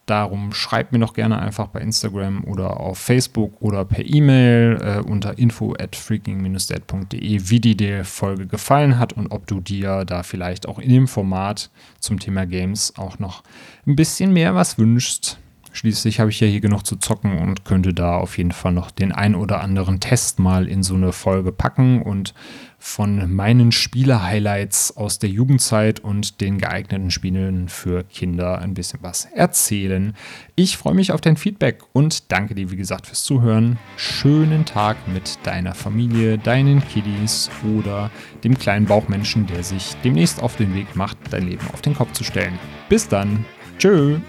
Darum 0.05 0.51
schreib 0.51 0.91
mir 0.91 0.99
doch 0.99 1.13
gerne 1.13 1.39
einfach 1.39 1.67
bei 1.67 1.79
Instagram 1.79 2.43
oder 2.43 2.79
auf 2.81 2.97
Facebook 2.97 3.61
oder 3.61 3.85
per 3.85 4.05
E-Mail 4.05 4.79
äh, 4.81 4.99
unter 4.99 5.37
info 5.37 5.75
at 5.79 5.95
freaking-dad.de, 5.95 7.49
wie 7.49 7.59
dir 7.61 7.75
die 7.75 8.03
Folge 8.03 8.47
gefallen 8.47 8.99
hat 8.99 9.13
und 9.13 9.31
ob 9.31 9.47
du 9.47 9.61
dir 9.61 10.03
da 10.03 10.23
vielleicht 10.23 10.67
auch 10.67 10.79
in 10.79 10.89
dem 10.89 11.07
Format 11.07 11.69
zum 11.99 12.19
Thema 12.19 12.45
Games 12.45 12.93
auch 12.97 13.19
noch 13.19 13.43
ein 13.85 13.95
bisschen 13.95 14.33
mehr 14.33 14.55
was 14.55 14.77
wünschst. 14.77 15.39
Schließlich 15.77 16.19
habe 16.19 16.31
ich 16.31 16.39
ja 16.39 16.47
hier 16.47 16.59
genug 16.59 16.87
zu 16.87 16.95
zocken 16.95 17.37
und 17.37 17.63
könnte 17.63 17.93
da 17.93 18.17
auf 18.17 18.39
jeden 18.39 18.51
Fall 18.51 18.71
noch 18.71 18.89
den 18.89 19.11
ein 19.11 19.35
oder 19.35 19.61
anderen 19.61 19.99
Test 19.99 20.39
mal 20.39 20.67
in 20.67 20.81
so 20.81 20.95
eine 20.95 21.11
Folge 21.11 21.51
packen 21.51 22.01
und 22.01 22.33
von 22.79 23.31
meinen 23.31 23.71
Spiele-Highlights 23.71 24.97
aus 24.97 25.19
der 25.19 25.29
Jugendzeit 25.29 25.99
und 25.99 26.41
den 26.41 26.57
geeigneten 26.57 27.11
Spielen 27.11 27.69
für 27.69 28.03
Kinder 28.05 28.57
ein 28.57 28.73
bisschen 28.73 29.03
was 29.03 29.25
erzählen. 29.25 30.15
Ich 30.55 30.77
freue 30.77 30.95
mich 30.95 31.11
auf 31.11 31.21
dein 31.21 31.37
Feedback 31.37 31.83
und 31.93 32.31
danke 32.31 32.55
dir, 32.55 32.71
wie 32.71 32.75
gesagt, 32.75 33.05
fürs 33.05 33.23
Zuhören. 33.23 33.77
Schönen 33.97 34.65
Tag 34.65 34.97
mit 35.07 35.37
deiner 35.43 35.75
Familie, 35.75 36.39
deinen 36.39 36.83
Kiddies 36.87 37.51
oder 37.77 38.09
dem 38.43 38.57
kleinen 38.57 38.87
Bauchmenschen, 38.87 39.45
der 39.45 39.63
sich 39.63 39.95
demnächst 40.03 40.41
auf 40.41 40.55
den 40.55 40.73
Weg 40.73 40.95
macht, 40.95 41.19
dein 41.29 41.47
Leben 41.47 41.67
auf 41.71 41.83
den 41.83 41.93
Kopf 41.93 42.13
zu 42.13 42.23
stellen. 42.23 42.57
Bis 42.89 43.07
dann. 43.07 43.45
Tschüss. 43.77 44.19